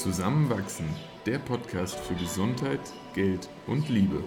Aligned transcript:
Zusammenwachsen, 0.00 0.88
der 1.26 1.38
Podcast 1.38 1.94
für 2.00 2.14
Gesundheit, 2.14 2.80
Geld 3.12 3.50
und 3.66 3.86
Liebe. 3.90 4.24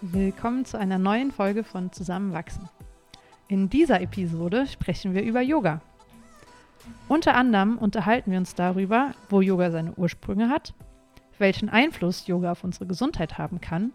Willkommen 0.00 0.64
zu 0.64 0.78
einer 0.78 0.96
neuen 0.96 1.32
Folge 1.32 1.64
von 1.64 1.92
Zusammenwachsen. 1.92 2.70
In 3.48 3.68
dieser 3.68 4.00
Episode 4.00 4.66
sprechen 4.66 5.12
wir 5.12 5.22
über 5.22 5.42
Yoga. 5.42 5.82
Unter 7.08 7.34
anderem 7.34 7.76
unterhalten 7.76 8.30
wir 8.30 8.38
uns 8.38 8.54
darüber, 8.54 9.12
wo 9.28 9.42
Yoga 9.42 9.70
seine 9.70 9.92
Ursprünge 9.92 10.48
hat, 10.48 10.72
welchen 11.36 11.68
Einfluss 11.68 12.26
Yoga 12.26 12.52
auf 12.52 12.64
unsere 12.64 12.86
Gesundheit 12.86 13.36
haben 13.36 13.60
kann 13.60 13.92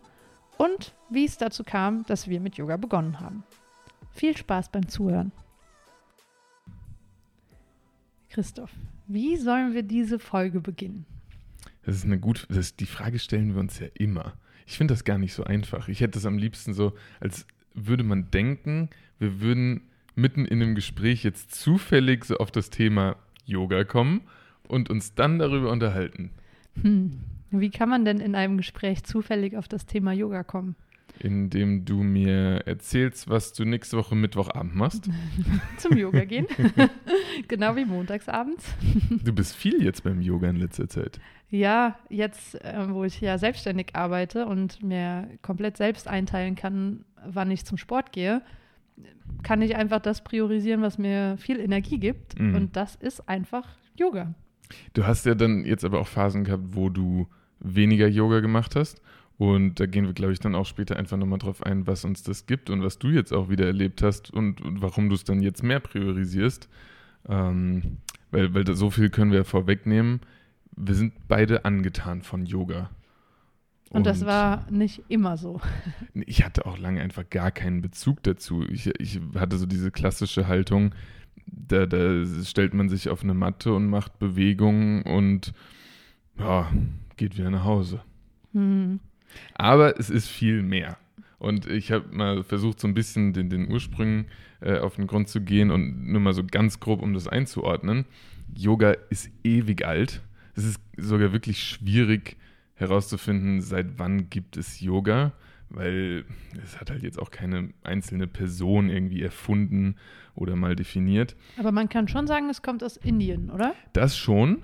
und 0.57 0.93
wie 1.09 1.25
es 1.25 1.37
dazu 1.37 1.63
kam, 1.63 2.05
dass 2.05 2.27
wir 2.27 2.39
mit 2.39 2.55
Yoga 2.55 2.77
begonnen 2.77 3.19
haben. 3.19 3.43
Viel 4.11 4.35
Spaß 4.37 4.69
beim 4.69 4.87
Zuhören. 4.87 5.31
Christoph, 8.29 8.71
wie 9.07 9.37
sollen 9.37 9.73
wir 9.73 9.83
diese 9.83 10.17
Folge 10.19 10.59
beginnen? 10.59 11.05
Das 11.85 11.95
ist 11.95 12.05
eine 12.05 12.19
gute, 12.19 12.47
das, 12.47 12.75
die 12.75 12.85
Frage 12.85 13.19
stellen 13.19 13.53
wir 13.53 13.59
uns 13.59 13.79
ja 13.79 13.87
immer. 13.93 14.33
Ich 14.65 14.77
finde 14.77 14.93
das 14.93 15.03
gar 15.03 15.17
nicht 15.17 15.33
so 15.33 15.43
einfach. 15.43 15.87
Ich 15.87 16.01
hätte 16.01 16.17
es 16.17 16.25
am 16.25 16.37
liebsten 16.37 16.73
so, 16.73 16.93
als 17.19 17.45
würde 17.73 18.03
man 18.03 18.31
denken, 18.31 18.89
wir 19.19 19.41
würden 19.41 19.81
mitten 20.15 20.45
in 20.45 20.61
einem 20.61 20.75
Gespräch 20.75 21.23
jetzt 21.23 21.53
zufällig 21.53 22.25
so 22.25 22.37
auf 22.37 22.51
das 22.51 22.69
Thema 22.69 23.17
Yoga 23.45 23.83
kommen 23.83 24.21
und 24.67 24.89
uns 24.89 25.15
dann 25.15 25.39
darüber 25.39 25.71
unterhalten. 25.71 26.31
Hm. 26.81 27.19
Wie 27.59 27.69
kann 27.69 27.87
man 27.87 28.03
denn 28.03 28.19
in 28.19 28.33
einem 28.33 28.57
Gespräch 28.57 29.03
zufällig 29.03 29.55
auf 29.55 29.67
das 29.67 29.85
Thema 29.85 30.11
Yoga 30.11 30.43
kommen? 30.43 30.75
Indem 31.19 31.85
du 31.85 32.01
mir 32.01 32.63
erzählst, 32.65 33.29
was 33.29 33.53
du 33.53 33.63
nächste 33.63 33.95
Woche 33.95 34.15
Mittwochabend 34.15 34.75
machst. 34.75 35.07
Zum 35.77 35.95
Yoga 35.95 36.25
gehen. 36.25 36.47
genau 37.47 37.75
wie 37.75 37.85
montagsabends. 37.85 38.65
du 39.23 39.33
bist 39.33 39.55
viel 39.55 39.83
jetzt 39.83 40.03
beim 40.03 40.19
Yoga 40.21 40.49
in 40.49 40.55
letzter 40.55 40.89
Zeit. 40.89 41.19
Ja, 41.51 41.99
jetzt, 42.09 42.55
äh, 42.65 42.89
wo 42.89 43.03
ich 43.03 43.21
ja 43.21 43.37
selbstständig 43.37 43.95
arbeite 43.95 44.47
und 44.47 44.81
mir 44.81 45.29
komplett 45.43 45.77
selbst 45.77 46.07
einteilen 46.07 46.55
kann, 46.55 47.05
wann 47.23 47.51
ich 47.51 47.65
zum 47.65 47.77
Sport 47.77 48.11
gehe, 48.11 48.41
kann 49.43 49.61
ich 49.61 49.75
einfach 49.75 49.99
das 49.99 50.23
priorisieren, 50.23 50.81
was 50.81 50.97
mir 50.97 51.37
viel 51.37 51.59
Energie 51.59 51.99
gibt. 51.99 52.39
Mhm. 52.39 52.55
Und 52.55 52.75
das 52.75 52.95
ist 52.95 53.29
einfach 53.29 53.67
Yoga. 53.95 54.33
Du 54.93 55.05
hast 55.05 55.27
ja 55.27 55.35
dann 55.35 55.63
jetzt 55.65 55.85
aber 55.85 55.99
auch 55.99 56.07
Phasen 56.07 56.43
gehabt, 56.43 56.63
wo 56.75 56.89
du 56.89 57.27
weniger 57.63 58.07
Yoga 58.07 58.39
gemacht 58.39 58.75
hast. 58.75 59.01
Und 59.37 59.79
da 59.79 59.87
gehen 59.87 60.05
wir, 60.05 60.13
glaube 60.13 60.33
ich, 60.33 60.39
dann 60.39 60.55
auch 60.55 60.65
später 60.65 60.95
einfach 60.95 61.17
nochmal 61.17 61.39
drauf 61.39 61.63
ein, 61.63 61.87
was 61.87 62.05
uns 62.05 62.21
das 62.23 62.45
gibt 62.45 62.69
und 62.69 62.83
was 62.83 62.99
du 62.99 63.09
jetzt 63.09 63.33
auch 63.33 63.49
wieder 63.49 63.65
erlebt 63.65 64.03
hast 64.03 64.31
und, 64.31 64.61
und 64.61 64.81
warum 64.81 65.09
du 65.09 65.15
es 65.15 65.23
dann 65.23 65.41
jetzt 65.41 65.63
mehr 65.63 65.79
priorisierst. 65.79 66.69
Ähm, 67.27 67.97
weil, 68.31 68.53
weil 68.53 68.75
so 68.75 68.89
viel 68.89 69.09
können 69.09 69.31
wir 69.31 69.43
vorwegnehmen. 69.43 70.21
Wir 70.75 70.95
sind 70.95 71.13
beide 71.27 71.65
angetan 71.65 72.21
von 72.21 72.45
Yoga. 72.45 72.89
Und, 73.89 73.97
und, 73.97 74.07
das 74.07 74.25
war 74.25 74.65
nicht 74.71 75.03
immer 75.07 75.37
so. 75.37 75.61
Ich 76.13 76.43
hatte 76.43 76.65
auch 76.65 76.77
lange 76.77 77.01
einfach 77.01 77.29
gar 77.29 77.51
keinen 77.51 77.81
Bezug 77.81 78.23
dazu. 78.23 78.63
Ich, 78.69 78.87
ich 78.99 79.19
hatte 79.35 79.57
so 79.57 79.65
diese 79.65 79.91
klassische 79.91 80.47
Haltung, 80.47 80.95
da, 81.45 81.85
da 81.85 82.25
stellt 82.43 82.73
man 82.73 82.89
sich 82.89 83.09
auf 83.09 83.23
eine 83.23 83.33
Matte 83.33 83.73
und 83.73 83.87
macht 83.87 84.17
Bewegungen 84.19 85.03
und 85.03 85.53
ja, 86.39 86.71
geht 87.17 87.37
wieder 87.37 87.49
nach 87.49 87.63
Hause. 87.63 88.01
Mhm. 88.53 88.99
Aber 89.55 89.99
es 89.99 90.09
ist 90.09 90.27
viel 90.27 90.61
mehr. 90.61 90.97
Und 91.39 91.65
ich 91.65 91.91
habe 91.91 92.05
mal 92.15 92.43
versucht, 92.43 92.79
so 92.79 92.87
ein 92.87 92.93
bisschen 92.93 93.33
den, 93.33 93.49
den 93.49 93.69
Ursprüngen 93.69 94.27
äh, 94.61 94.79
auf 94.79 94.95
den 94.95 95.07
Grund 95.07 95.27
zu 95.27 95.41
gehen 95.41 95.71
und 95.71 96.07
nur 96.07 96.21
mal 96.21 96.33
so 96.33 96.43
ganz 96.43 96.79
grob, 96.79 97.01
um 97.01 97.13
das 97.13 97.27
einzuordnen. 97.27 98.05
Yoga 98.55 98.91
ist 99.09 99.29
ewig 99.43 99.85
alt. 99.85 100.21
Es 100.55 100.63
ist 100.63 100.79
sogar 100.95 101.33
wirklich 101.33 101.63
schwierig 101.63 102.37
herauszufinden, 102.75 103.61
seit 103.61 103.99
wann 103.99 104.29
gibt 104.29 104.55
es 104.55 104.79
Yoga, 104.79 105.33
weil 105.69 106.25
es 106.63 106.79
hat 106.79 106.91
halt 106.91 107.03
jetzt 107.03 107.19
auch 107.19 107.31
keine 107.31 107.69
einzelne 107.83 108.27
Person 108.27 108.89
irgendwie 108.89 109.21
erfunden 109.21 109.95
oder 110.35 110.55
mal 110.55 110.75
definiert. 110.75 111.35
Aber 111.57 111.71
man 111.71 111.89
kann 111.89 112.07
schon 112.07 112.27
sagen, 112.27 112.49
es 112.49 112.61
kommt 112.61 112.83
aus 112.83 112.97
Indien, 112.97 113.49
oder? 113.49 113.75
Das 113.93 114.17
schon. 114.17 114.63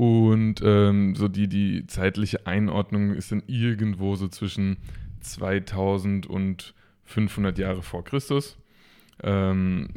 Und 0.00 0.62
ähm, 0.64 1.14
so 1.14 1.28
die, 1.28 1.46
die 1.46 1.86
zeitliche 1.86 2.46
Einordnung 2.46 3.12
ist 3.12 3.32
dann 3.32 3.42
irgendwo 3.46 4.16
so 4.16 4.28
zwischen 4.28 4.78
2000 5.20 6.26
und 6.26 6.72
500 7.04 7.58
Jahre 7.58 7.82
vor 7.82 8.02
Christus. 8.02 8.56
Ähm, 9.22 9.88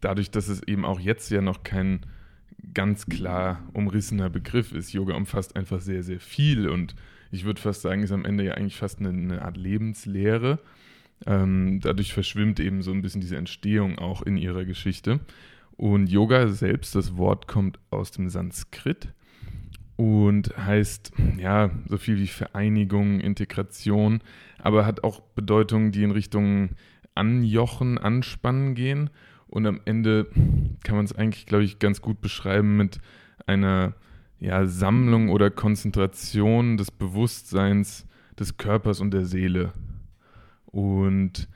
dadurch, 0.00 0.30
dass 0.30 0.48
es 0.48 0.62
eben 0.62 0.86
auch 0.86 0.98
jetzt 0.98 1.30
ja 1.30 1.42
noch 1.42 1.62
kein 1.62 2.06
ganz 2.72 3.04
klar 3.04 3.60
umrissener 3.74 4.30
Begriff 4.30 4.72
ist. 4.72 4.94
Yoga 4.94 5.14
umfasst 5.14 5.56
einfach 5.56 5.82
sehr, 5.82 6.02
sehr 6.02 6.20
viel 6.20 6.66
und 6.66 6.94
ich 7.30 7.44
würde 7.44 7.60
fast 7.60 7.82
sagen, 7.82 8.02
ist 8.02 8.12
am 8.12 8.24
Ende 8.24 8.44
ja 8.44 8.54
eigentlich 8.54 8.76
fast 8.76 9.00
eine, 9.00 9.10
eine 9.10 9.42
Art 9.42 9.58
Lebenslehre. 9.58 10.58
Ähm, 11.26 11.80
dadurch 11.82 12.14
verschwimmt 12.14 12.60
eben 12.60 12.80
so 12.80 12.92
ein 12.92 13.02
bisschen 13.02 13.20
diese 13.20 13.36
Entstehung 13.36 13.98
auch 13.98 14.22
in 14.22 14.38
ihrer 14.38 14.64
Geschichte. 14.64 15.20
Und 15.76 16.06
Yoga 16.06 16.48
selbst, 16.48 16.94
das 16.94 17.18
Wort 17.18 17.46
kommt 17.46 17.78
aus 17.90 18.10
dem 18.10 18.30
Sanskrit 18.30 19.12
und 19.96 20.56
heißt 20.56 21.12
ja 21.38 21.70
so 21.86 21.98
viel 21.98 22.18
wie 22.18 22.26
Vereinigung, 22.26 23.20
Integration, 23.20 24.20
aber 24.58 24.86
hat 24.86 25.04
auch 25.04 25.20
Bedeutungen, 25.20 25.92
die 25.92 26.02
in 26.02 26.10
Richtung 26.10 26.70
Anjochen, 27.14 27.98
Anspannen 27.98 28.74
gehen. 28.74 29.10
Und 29.46 29.66
am 29.66 29.80
Ende 29.84 30.26
kann 30.82 30.96
man 30.96 31.04
es 31.04 31.14
eigentlich, 31.14 31.46
glaube 31.46 31.64
ich, 31.64 31.78
ganz 31.78 32.00
gut 32.00 32.20
beschreiben 32.20 32.76
mit 32.76 32.98
einer 33.46 33.94
ja, 34.40 34.66
Sammlung 34.66 35.28
oder 35.28 35.50
Konzentration 35.50 36.76
des 36.76 36.90
Bewusstseins 36.90 38.06
des 38.38 38.56
Körpers 38.56 39.00
und 39.00 39.12
der 39.12 39.24
Seele. 39.24 39.72
Und 40.66 41.48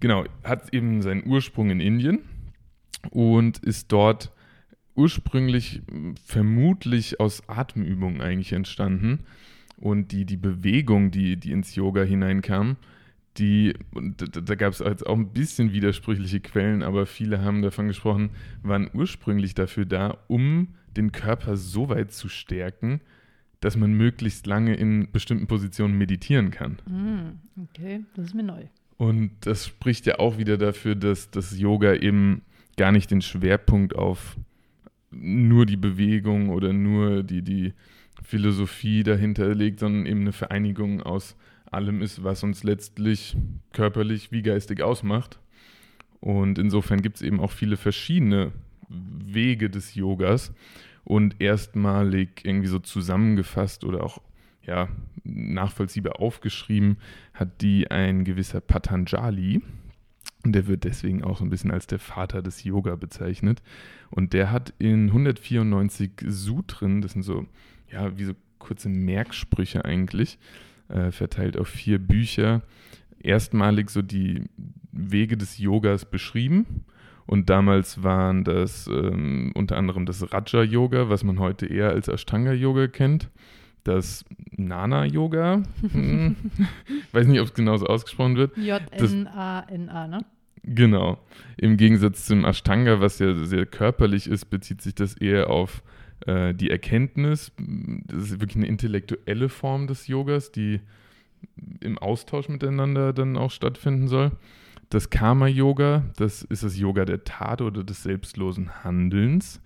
genau, 0.00 0.24
hat 0.42 0.74
eben 0.74 1.02
seinen 1.02 1.24
Ursprung 1.26 1.70
in 1.70 1.78
Indien 1.78 2.20
und 3.10 3.58
ist 3.58 3.92
dort 3.92 4.32
ursprünglich 5.00 5.82
hm, 5.90 6.14
vermutlich 6.24 7.20
aus 7.20 7.48
Atemübungen 7.48 8.20
eigentlich 8.20 8.52
entstanden. 8.52 9.20
Und 9.78 10.12
die, 10.12 10.26
die 10.26 10.36
Bewegung, 10.36 11.10
die, 11.10 11.36
die 11.36 11.52
ins 11.52 11.74
Yoga 11.74 12.02
hineinkam, 12.02 12.76
die, 13.38 13.74
da, 13.92 14.40
da 14.40 14.54
gab 14.54 14.74
es 14.74 14.80
jetzt 14.80 15.06
auch 15.06 15.16
ein 15.16 15.32
bisschen 15.32 15.72
widersprüchliche 15.72 16.40
Quellen, 16.40 16.82
aber 16.82 17.06
viele 17.06 17.40
haben 17.40 17.62
davon 17.62 17.88
gesprochen, 17.88 18.30
waren 18.62 18.90
ursprünglich 18.92 19.54
dafür 19.54 19.86
da, 19.86 20.18
um 20.28 20.74
den 20.96 21.12
Körper 21.12 21.56
so 21.56 21.88
weit 21.88 22.12
zu 22.12 22.28
stärken, 22.28 23.00
dass 23.60 23.76
man 23.76 23.92
möglichst 23.94 24.46
lange 24.46 24.74
in 24.74 25.10
bestimmten 25.12 25.46
Positionen 25.46 25.96
meditieren 25.96 26.50
kann. 26.50 26.78
Mm, 26.86 27.62
okay, 27.62 28.04
das 28.16 28.26
ist 28.26 28.34
mir 28.34 28.42
neu. 28.42 28.64
Und 28.98 29.30
das 29.40 29.66
spricht 29.66 30.04
ja 30.04 30.18
auch 30.18 30.36
wieder 30.36 30.58
dafür, 30.58 30.94
dass 30.94 31.30
das 31.30 31.58
Yoga 31.58 31.94
eben 31.94 32.42
gar 32.76 32.92
nicht 32.92 33.10
den 33.10 33.22
Schwerpunkt 33.22 33.94
auf 33.94 34.36
nur 35.10 35.66
die 35.66 35.76
Bewegung 35.76 36.50
oder 36.50 36.72
nur 36.72 37.22
die, 37.22 37.42
die 37.42 37.74
Philosophie 38.22 39.02
dahinter 39.02 39.54
legt, 39.54 39.80
sondern 39.80 40.06
eben 40.06 40.20
eine 40.20 40.32
Vereinigung 40.32 41.02
aus 41.02 41.36
allem 41.70 42.02
ist, 42.02 42.24
was 42.24 42.42
uns 42.42 42.64
letztlich 42.64 43.36
körperlich 43.72 44.32
wie 44.32 44.42
geistig 44.42 44.82
ausmacht. 44.82 45.38
Und 46.20 46.58
insofern 46.58 47.00
gibt 47.00 47.16
es 47.16 47.22
eben 47.22 47.40
auch 47.40 47.52
viele 47.52 47.76
verschiedene 47.76 48.52
Wege 48.88 49.70
des 49.70 49.94
Yogas 49.94 50.52
und 51.04 51.40
erstmalig 51.40 52.44
irgendwie 52.44 52.68
so 52.68 52.78
zusammengefasst 52.78 53.84
oder 53.84 54.04
auch 54.04 54.20
ja, 54.66 54.88
nachvollziehbar 55.24 56.20
aufgeschrieben 56.20 56.98
hat 57.32 57.62
die 57.62 57.90
ein 57.90 58.24
gewisser 58.24 58.60
Patanjali. 58.60 59.62
Und 60.44 60.52
der 60.52 60.66
wird 60.66 60.84
deswegen 60.84 61.22
auch 61.22 61.38
so 61.38 61.44
ein 61.44 61.50
bisschen 61.50 61.70
als 61.70 61.86
der 61.86 61.98
Vater 61.98 62.42
des 62.42 62.64
Yoga 62.64 62.96
bezeichnet. 62.96 63.62
Und 64.10 64.32
der 64.32 64.50
hat 64.50 64.72
in 64.78 65.08
194 65.08 66.12
Sutren, 66.26 67.02
das 67.02 67.12
sind 67.12 67.22
so, 67.22 67.46
ja, 67.92 68.16
wie 68.18 68.24
so 68.24 68.32
kurze 68.58 68.88
Merksprüche 68.88 69.84
eigentlich, 69.84 70.38
äh, 70.88 71.10
verteilt 71.10 71.56
auf 71.56 71.68
vier 71.68 71.98
Bücher, 71.98 72.62
erstmalig 73.22 73.90
so 73.90 74.02
die 74.02 74.44
Wege 74.92 75.36
des 75.36 75.58
Yogas 75.58 76.04
beschrieben. 76.04 76.84
Und 77.26 77.48
damals 77.48 78.02
waren 78.02 78.42
das 78.42 78.88
ähm, 78.88 79.52
unter 79.54 79.76
anderem 79.76 80.06
das 80.06 80.32
Raja-Yoga, 80.32 81.10
was 81.10 81.22
man 81.22 81.38
heute 81.38 81.66
eher 81.66 81.90
als 81.90 82.08
Ashtanga-Yoga 82.08 82.88
kennt. 82.88 83.30
Das 83.84 84.24
Nana-Yoga, 84.56 85.62
hm, 85.92 86.36
weiß 87.12 87.26
nicht, 87.26 87.40
ob 87.40 87.46
es 87.46 87.54
genauso 87.54 87.86
ausgesprochen 87.86 88.36
wird. 88.36 88.56
J-N-A-N-A, 88.56 90.06
ne? 90.06 90.24
Genau. 90.62 91.18
Im 91.56 91.76
Gegensatz 91.76 92.26
zum 92.26 92.44
Ashtanga, 92.44 93.00
was 93.00 93.18
ja 93.18 93.32
sehr 93.44 93.64
körperlich 93.66 94.26
ist, 94.26 94.46
bezieht 94.46 94.82
sich 94.82 94.94
das 94.94 95.14
eher 95.14 95.48
auf 95.48 95.82
äh, 96.26 96.54
die 96.54 96.70
Erkenntnis. 96.70 97.52
Das 97.56 98.24
ist 98.24 98.40
wirklich 98.40 98.56
eine 98.56 98.66
intellektuelle 98.66 99.48
Form 99.48 99.86
des 99.86 100.06
Yogas, 100.06 100.52
die 100.52 100.80
im 101.80 101.98
Austausch 101.98 102.48
miteinander 102.48 103.12
dann 103.12 103.36
auch 103.36 103.50
stattfinden 103.50 104.08
soll. 104.08 104.32
Das 104.90 105.08
Karma-Yoga, 105.08 106.04
das 106.16 106.42
ist 106.42 106.64
das 106.64 106.78
Yoga 106.78 107.04
der 107.04 107.24
Tat 107.24 107.62
oder 107.62 107.84
des 107.84 108.02
selbstlosen 108.02 108.84
Handelns. 108.84 109.62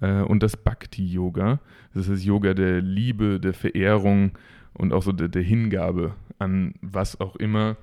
Äh, 0.00 0.22
und 0.22 0.42
das 0.42 0.56
Bhakti-Yoga, 0.56 1.60
das 1.94 2.08
ist 2.08 2.10
das 2.12 2.24
Yoga 2.24 2.54
der 2.54 2.80
Liebe, 2.80 3.40
der 3.40 3.54
Verehrung 3.54 4.32
und 4.74 4.92
auch 4.92 5.02
so 5.02 5.12
der, 5.12 5.28
der 5.28 5.42
Hingabe 5.42 6.14
an 6.38 6.74
was 6.80 7.20
auch 7.20 7.36
immer 7.36 7.76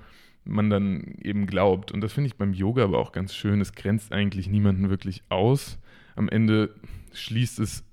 man 0.44 0.70
dann 0.70 1.16
eben 1.22 1.46
glaubt. 1.46 1.92
Und 1.92 2.00
das 2.00 2.12
finde 2.12 2.28
ich 2.28 2.36
beim 2.36 2.52
Yoga 2.52 2.84
aber 2.84 2.98
auch 2.98 3.12
ganz 3.12 3.34
schön. 3.34 3.60
Es 3.60 3.72
grenzt 3.72 4.12
eigentlich 4.12 4.48
niemanden 4.48 4.88
wirklich 4.90 5.22
aus. 5.28 5.78
Am 6.16 6.28
Ende 6.28 6.74
schließt 7.12 7.60
es 7.60 7.84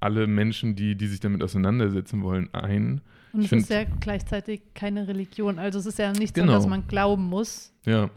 alle 0.00 0.26
Menschen, 0.26 0.76
die, 0.76 0.96
die 0.96 1.06
sich 1.06 1.20
damit 1.20 1.42
auseinandersetzen 1.42 2.22
wollen, 2.22 2.52
ein. 2.54 3.02
Und 3.32 3.42
Ich 3.44 3.52
es 3.52 3.62
ist 3.64 3.70
ja 3.70 3.84
gleichzeitig 3.84 4.62
keine 4.74 5.06
Religion. 5.08 5.58
Also 5.58 5.78
es 5.78 5.86
ist 5.86 5.98
ja 5.98 6.12
nicht 6.12 6.34
Genau. 6.34 6.52
so, 6.52 6.58
dass 6.58 6.66
man 6.66 6.86
glauben 6.88 7.24
muss. 7.24 7.72
Ja. 7.84 8.10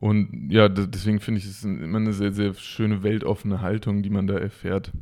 Und 0.00 0.50
ja, 0.50 0.68
deswegen 0.68 1.20
finde 1.20 1.40
ich 1.40 1.44
es 1.44 1.62
immer 1.62 1.98
eine 1.98 2.14
sehr, 2.14 2.32
sehr 2.32 2.54
schöne, 2.54 3.02
weltoffene 3.02 3.60
Haltung, 3.60 4.02
die 4.02 4.10
man 4.10 4.26
da 4.26 4.38
erfährt. 4.38 4.92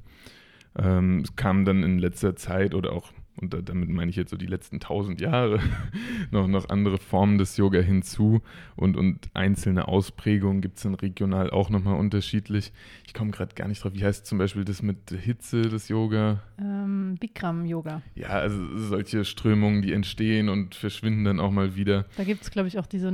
Ähm, 0.76 1.20
es 1.20 1.36
kam 1.36 1.64
dann 1.64 1.84
in 1.84 1.98
letzter 1.98 2.34
Zeit 2.34 2.74
oder 2.74 2.92
auch, 2.92 3.12
und 3.36 3.54
da, 3.54 3.62
damit 3.62 3.88
meine 3.90 4.10
ich 4.10 4.16
jetzt 4.16 4.30
so 4.30 4.36
die 4.36 4.46
letzten 4.46 4.80
tausend 4.80 5.20
Jahre, 5.20 5.60
noch, 6.32 6.48
noch 6.48 6.68
andere 6.68 6.98
Formen 6.98 7.38
des 7.38 7.56
Yoga 7.56 7.78
hinzu 7.78 8.42
und, 8.74 8.96
und 8.96 9.30
einzelne 9.34 9.86
Ausprägungen 9.86 10.60
gibt 10.60 10.78
es 10.78 10.82
dann 10.82 10.94
regional 10.94 11.50
auch 11.50 11.70
nochmal 11.70 11.96
unterschiedlich. 11.96 12.72
Ich 13.06 13.14
komme 13.14 13.30
gerade 13.30 13.54
gar 13.54 13.68
nicht 13.68 13.84
drauf, 13.84 13.92
wie 13.94 14.04
heißt 14.04 14.26
zum 14.26 14.38
Beispiel 14.38 14.64
das 14.64 14.82
mit 14.82 15.10
Hitze 15.10 15.62
des 15.62 15.88
Yoga? 15.88 16.42
Ähm, 16.60 17.16
Bikram-Yoga. 17.20 18.02
Ja, 18.16 18.30
also 18.30 18.76
solche 18.76 19.24
Strömungen, 19.24 19.82
die 19.82 19.92
entstehen 19.92 20.48
und 20.48 20.74
verschwinden 20.74 21.22
dann 21.22 21.38
auch 21.38 21.52
mal 21.52 21.76
wieder. 21.76 22.06
Da 22.16 22.24
gibt 22.24 22.42
es, 22.42 22.50
glaube 22.50 22.66
ich, 22.66 22.80
auch 22.80 22.86
diese 22.86 23.12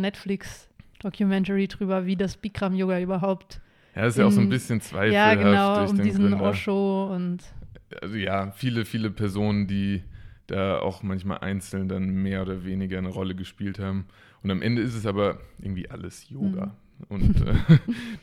Netflix-Documentary 1.04 1.68
drüber, 1.68 2.06
wie 2.06 2.16
das 2.16 2.36
Bikram-Yoga 2.36 3.00
überhaupt. 3.00 3.60
Ja, 3.94 4.02
das 4.02 4.14
ist 4.14 4.18
ja 4.18 4.26
auch 4.26 4.30
so 4.32 4.40
ein 4.40 4.44
In- 4.44 4.50
bisschen 4.50 4.80
zweifelhaft. 4.80 5.14
ja, 5.14 5.34
genau, 5.34 5.90
um 5.90 6.02
diesen 6.02 6.28
Gründer. 6.30 6.42
Osho 6.50 7.12
und 7.14 7.38
Also 8.02 8.16
ja, 8.16 8.50
viele, 8.52 8.84
viele 8.84 9.10
Personen, 9.10 9.66
die 9.66 10.02
da 10.46 10.78
auch 10.78 11.02
manchmal 11.02 11.38
einzeln 11.38 11.88
dann 11.88 12.08
mehr 12.08 12.42
oder 12.42 12.64
weniger 12.64 12.98
eine 12.98 13.08
Rolle 13.08 13.34
gespielt 13.34 13.78
haben. 13.78 14.06
Und 14.42 14.50
am 14.50 14.62
Ende 14.62 14.82
ist 14.82 14.94
es 14.94 15.06
aber 15.06 15.38
irgendwie 15.58 15.88
alles 15.88 16.28
Yoga. 16.28 16.76
Und 17.08 17.40
äh, 17.42 17.54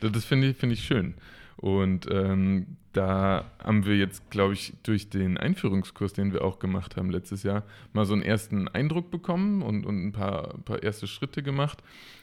das- 0.10 0.24
finde 0.24 0.48
ich, 0.48 0.56
finde 0.56 0.74
ich 0.74 0.84
schön. 0.84 1.14
Und 1.56 2.08
ähm, 2.10 2.76
da 2.92 3.50
haben 3.58 3.86
wir 3.86 3.96
jetzt, 3.96 4.30
glaube 4.30 4.54
ich, 4.54 4.74
durch 4.82 5.08
den 5.08 5.38
Einführungskurs, 5.38 6.12
den 6.12 6.32
wir 6.32 6.44
auch 6.44 6.58
gemacht 6.58 6.96
haben 6.96 7.10
letztes 7.10 7.42
Jahr, 7.42 7.64
mal 7.92 8.04
so 8.04 8.12
einen 8.12 8.22
ersten 8.22 8.68
Eindruck 8.68 9.10
bekommen 9.10 9.62
und, 9.62 9.86
und 9.86 10.04
ein 10.04 10.12
paar, 10.12 10.58
paar 10.64 10.82
erste 10.82 11.06
Schritte 11.06 11.42
gemacht. 11.42 11.82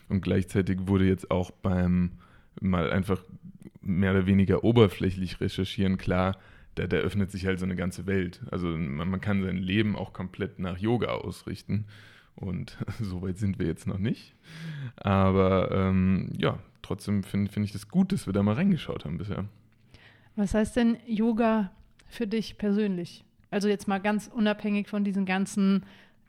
Und 0.10 0.22
gleichzeitig 0.22 0.88
wurde 0.88 1.08
jetzt 1.08 1.32
auch 1.32 1.52
beim 1.52 2.12
mal 2.62 2.92
einfach 2.92 3.24
mehr 3.82 4.12
oder 4.12 4.26
weniger 4.26 4.64
oberflächlich 4.64 5.40
recherchieren 5.40 5.98
klar, 5.98 6.38
da, 6.76 6.88
da 6.88 6.98
öffnet 6.98 7.32
sich 7.32 7.46
halt 7.46 7.60
so 7.60 7.66
eine 7.66 7.76
ganze 7.76 8.06
Welt. 8.06 8.42
Also 8.52 8.68
man, 8.68 9.10
man 9.10 9.22
kann 9.22 9.44
sein 9.44 9.58
Leben 9.58 9.96
auch 9.96 10.14
komplett 10.14 10.60
nach 10.60 10.78
Yoga 10.78 11.10
ausrichten. 11.10 11.86
Und 12.36 12.78
so 13.02 13.22
weit 13.22 13.38
sind 13.38 13.60
wir 13.60 13.68
jetzt 13.68 13.88
noch 13.88 13.98
nicht. 13.98 14.36
Aber 14.96 15.72
ähm, 15.72 16.30
ja, 16.38 16.60
trotzdem 16.82 17.24
finde 17.24 17.52
find 17.52 17.66
ich 17.66 17.72
das 17.72 17.88
gut, 17.88 18.12
dass 18.12 18.26
wir 18.26 18.34
da 18.34 18.44
mal 18.44 18.56
reingeschaut 18.56 19.06
haben 19.06 19.18
bisher. 19.18 19.46
Was 20.36 20.54
heißt 20.54 20.76
denn 20.76 20.98
Yoga 21.06 21.72
für 22.08 22.28
dich 22.28 22.58
persönlich? 22.58 23.24
Also 23.52 23.68
jetzt 23.68 23.88
mal 23.88 24.00
ganz 24.00 24.30
unabhängig 24.34 24.88
von 24.88 25.04
diesen 25.04 25.26
ganzen 25.26 25.86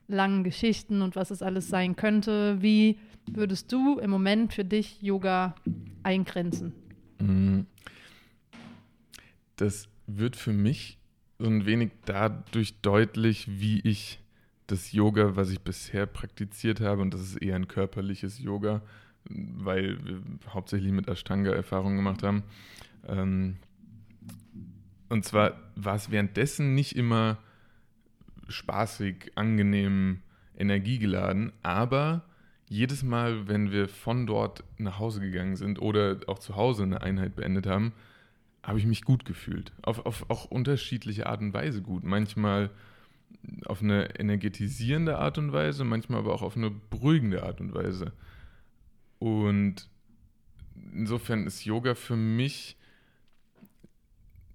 langen 0.08 0.43
Geschichten 0.44 1.02
und 1.02 1.17
was 1.17 1.31
es 1.31 1.43
alles 1.43 1.69
sein 1.69 1.97
könnte. 1.97 2.61
Wie 2.61 2.99
würdest 3.26 3.73
du 3.73 3.99
im 3.99 4.11
Moment 4.11 4.52
für 4.52 4.64
dich 4.64 5.00
Yoga 5.00 5.55
eingrenzen? 6.02 6.73
Mm. 7.19 7.61
Das 9.56 9.88
wird 10.06 10.37
für 10.37 10.53
mich 10.53 10.99
so 11.38 11.46
ein 11.46 11.67
wenig 11.67 11.91
dadurch 12.05 12.81
deutlich, 12.81 13.61
wie 13.61 13.81
ich 13.81 14.20
das 14.67 14.93
Yoga, 14.93 15.37
was 15.37 15.50
ich 15.50 15.61
bisher 15.61 16.06
praktiziert 16.06 16.81
habe, 16.81 17.03
und 17.03 17.12
das 17.12 17.23
ist 17.23 17.37
eher 17.37 17.56
ein 17.56 17.69
körperliches 17.69 18.38
Yoga, 18.38 18.82
weil 19.28 20.05
wir 20.05 20.22
hauptsächlich 20.52 20.93
mit 20.93 21.08
Ashtanga 21.08 21.52
Erfahrungen 21.52 21.96
gemacht 21.96 22.22
haben. 22.22 22.43
Ähm, 23.06 23.56
und 25.08 25.25
zwar 25.25 25.55
war 25.76 25.96
es 25.96 26.11
währenddessen 26.11 26.75
nicht 26.75 26.96
immer 26.96 27.38
spaßig, 28.49 29.32
angenehm, 29.34 30.20
energiegeladen, 30.56 31.52
aber 31.62 32.25
jedes 32.69 33.02
Mal, 33.02 33.49
wenn 33.49 33.72
wir 33.72 33.88
von 33.88 34.26
dort 34.26 34.62
nach 34.78 34.99
Hause 35.00 35.20
gegangen 35.20 35.56
sind 35.56 35.82
oder 35.82 36.19
auch 36.28 36.38
zu 36.38 36.55
Hause 36.55 36.84
eine 36.84 37.02
Einheit 37.02 37.34
beendet 37.34 37.67
haben, 37.67 37.93
habe 38.62 38.78
ich 38.78 38.87
mich 38.87 39.02
gut 39.02 39.25
gefühlt. 39.25 39.72
Auf, 39.82 40.06
auf 40.06 40.28
auch 40.31 40.44
unterschiedliche 40.44 41.26
Art 41.26 41.40
und 41.40 41.52
Weise 41.52 41.82
gut. 41.82 42.05
Manchmal 42.05 42.70
auf 43.64 43.82
eine 43.82 44.19
energetisierende 44.20 45.19
Art 45.19 45.38
und 45.38 45.52
Weise, 45.52 45.84
manchmal 45.84 46.20
aber 46.20 46.34
auch 46.34 46.43
auf 46.43 46.56
eine 46.56 46.70
beruhigende 46.70 47.43
Art 47.43 47.61
und 47.61 47.75
Weise. 47.75 48.12
Und 49.20 49.88
insofern 50.93 51.46
ist 51.46 51.64
Yoga 51.64 51.94
für 51.94 52.17
mich 52.17 52.76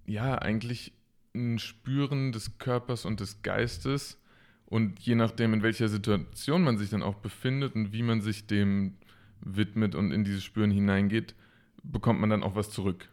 ja 0.04 0.36
eigentlich 0.36 0.92
ein 1.34 1.58
Spüren 1.58 2.32
des 2.32 2.58
Körpers 2.58 3.06
und 3.06 3.20
des 3.20 3.42
Geistes. 3.42 4.20
Und 4.66 5.00
je 5.00 5.14
nachdem, 5.14 5.54
in 5.54 5.62
welcher 5.62 5.88
Situation 5.88 6.62
man 6.62 6.76
sich 6.76 6.90
dann 6.90 7.02
auch 7.02 7.14
befindet 7.14 7.74
und 7.74 7.92
wie 7.92 8.02
man 8.02 8.20
sich 8.20 8.46
dem 8.46 8.98
widmet 9.40 9.94
und 9.94 10.10
in 10.10 10.24
dieses 10.24 10.42
Spüren 10.42 10.70
hineingeht, 10.70 11.34
bekommt 11.82 12.20
man 12.20 12.30
dann 12.30 12.42
auch 12.42 12.56
was 12.56 12.70
zurück. 12.70 13.08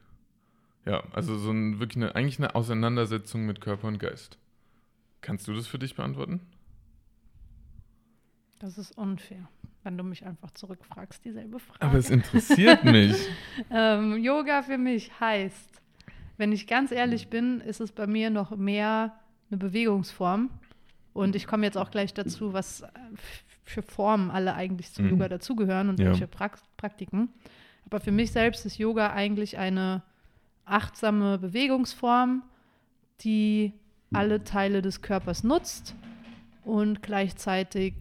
Ja, 0.85 1.03
also 1.13 1.38
so 1.38 1.51
ein, 1.51 1.79
wirklich 1.79 1.97
eine, 1.97 2.15
eigentlich 2.15 2.39
eine 2.39 2.55
Auseinandersetzung 2.55 3.45
mit 3.45 3.61
Körper 3.61 3.88
und 3.88 4.00
Geist. 4.00 4.38
Kannst 5.21 5.47
du 5.47 5.53
das 5.53 5.67
für 5.67 5.79
dich 5.79 5.95
beantworten? 5.95 6.41
Das 8.59 8.77
ist 8.77 8.97
unfair, 8.97 9.47
wenn 9.83 9.97
du 9.97 10.03
mich 10.03 10.25
einfach 10.25 10.51
zurückfragst, 10.51 11.24
dieselbe 11.25 11.59
Frage. 11.59 11.81
Aber 11.81 11.97
es 11.97 12.09
interessiert 12.09 12.83
mich. 12.83 13.15
Ähm, 13.69 14.18
Yoga 14.24 14.62
für 14.63 14.77
mich 14.77 15.12
heißt, 15.19 15.69
wenn 16.38 16.51
ich 16.51 16.68
ganz 16.68 16.91
ehrlich 16.91 17.27
bin, 17.27 17.62
ist 17.62 17.79
es 17.81 17.91
bei 17.91 18.08
mir 18.08 18.29
noch 18.29 18.55
mehr 18.55 19.13
eine 19.50 19.58
Bewegungsform. 19.58 20.50
Und 21.13 21.36
ich 21.36 21.46
komme 21.46 21.65
jetzt 21.65 21.77
auch 21.77 21.91
gleich 21.91 22.13
dazu, 22.13 22.53
was 22.53 22.81
äh, 22.81 22.88
für 23.63 23.84
Formen 23.84 24.31
alle 24.31 24.55
eigentlich 24.55 24.91
zum 24.93 25.05
Mhm. 25.05 25.12
Yoga 25.12 25.29
dazugehören 25.29 25.89
und 25.89 26.00
Ja. 26.00 26.08
welche 26.08 26.27
Prax 26.27 26.63
Praktiken. 26.77 27.29
Aber 27.86 28.00
für 28.00 28.12
mich 28.12 28.31
selbst 28.31 28.65
ist 28.65 28.77
Yoga 28.77 29.12
eigentlich 29.13 29.58
eine 29.58 30.01
achtsame 30.65 31.38
Bewegungsform, 31.38 32.41
die 33.22 33.74
alle 34.13 34.43
Teile 34.43 34.81
des 34.81 35.01
Körpers 35.01 35.43
nutzt 35.43 35.93
und 36.63 37.03
gleichzeitig 37.03 37.93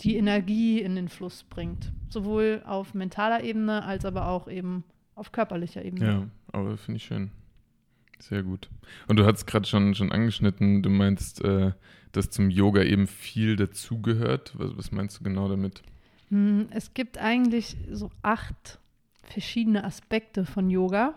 die 0.00 0.16
Energie 0.16 0.80
in 0.80 0.94
den 0.96 1.08
Fluss 1.08 1.44
bringt. 1.44 1.92
Sowohl 2.08 2.62
auf 2.66 2.94
mentaler 2.94 3.42
Ebene 3.42 3.84
als 3.84 4.04
aber 4.04 4.28
auch 4.28 4.48
eben 4.48 4.84
auf 5.14 5.32
körperlicher 5.32 5.84
Ebene. 5.84 6.06
Ja, 6.06 6.26
aber 6.52 6.76
finde 6.76 6.96
ich 6.96 7.04
schön. 7.04 7.30
Sehr 8.18 8.42
gut. 8.42 8.68
Und 9.08 9.16
du 9.16 9.26
hast 9.26 9.46
gerade 9.46 9.66
schon, 9.66 9.94
schon 9.94 10.12
angeschnitten, 10.12 10.82
du 10.82 10.88
meinst, 10.90 11.44
äh, 11.44 11.72
dass 12.12 12.30
zum 12.30 12.50
Yoga 12.50 12.82
eben 12.82 13.06
viel 13.06 13.56
dazugehört. 13.56 14.52
Was, 14.58 14.76
was 14.76 14.92
meinst 14.92 15.20
du 15.20 15.24
genau 15.24 15.48
damit? 15.48 15.82
Hm, 16.28 16.66
Es 16.70 16.94
gibt 16.94 17.18
eigentlich 17.18 17.76
so 17.90 18.10
acht 18.22 18.78
verschiedene 19.22 19.84
Aspekte 19.84 20.44
von 20.44 20.70
Yoga. 20.70 21.14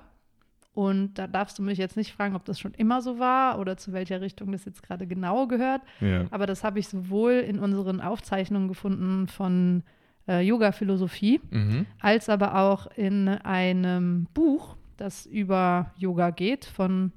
Und 0.79 1.15
da 1.15 1.27
darfst 1.27 1.59
du 1.59 1.61
mich 1.61 1.77
jetzt 1.77 1.97
nicht 1.97 2.13
fragen, 2.13 2.37
ob 2.37 2.45
das 2.45 2.57
schon 2.57 2.73
immer 2.73 3.01
so 3.01 3.19
war 3.19 3.59
oder 3.59 3.75
zu 3.75 3.91
welcher 3.91 4.21
Richtung 4.21 4.53
das 4.53 4.63
jetzt 4.63 4.81
gerade 4.81 5.07
genau 5.07 5.45
gehört. 5.45 5.81
Ja. 5.99 6.23
Aber 6.31 6.45
das 6.45 6.63
habe 6.63 6.79
ich 6.79 6.87
sowohl 6.87 7.33
in 7.33 7.59
unseren 7.59 7.99
Aufzeichnungen 7.99 8.69
gefunden 8.69 9.27
von 9.27 9.83
äh, 10.29 10.39
Yoga-Philosophie, 10.39 11.41
Mhm. 11.49 11.85
als 11.99 12.29
aber 12.29 12.55
auch 12.55 12.87
in 12.95 13.27
einem 13.27 14.27
Buch, 14.33 14.77
das 14.95 15.25
über 15.25 15.91
Yoga 15.97 16.29
geht, 16.29 16.63
von 16.63 17.11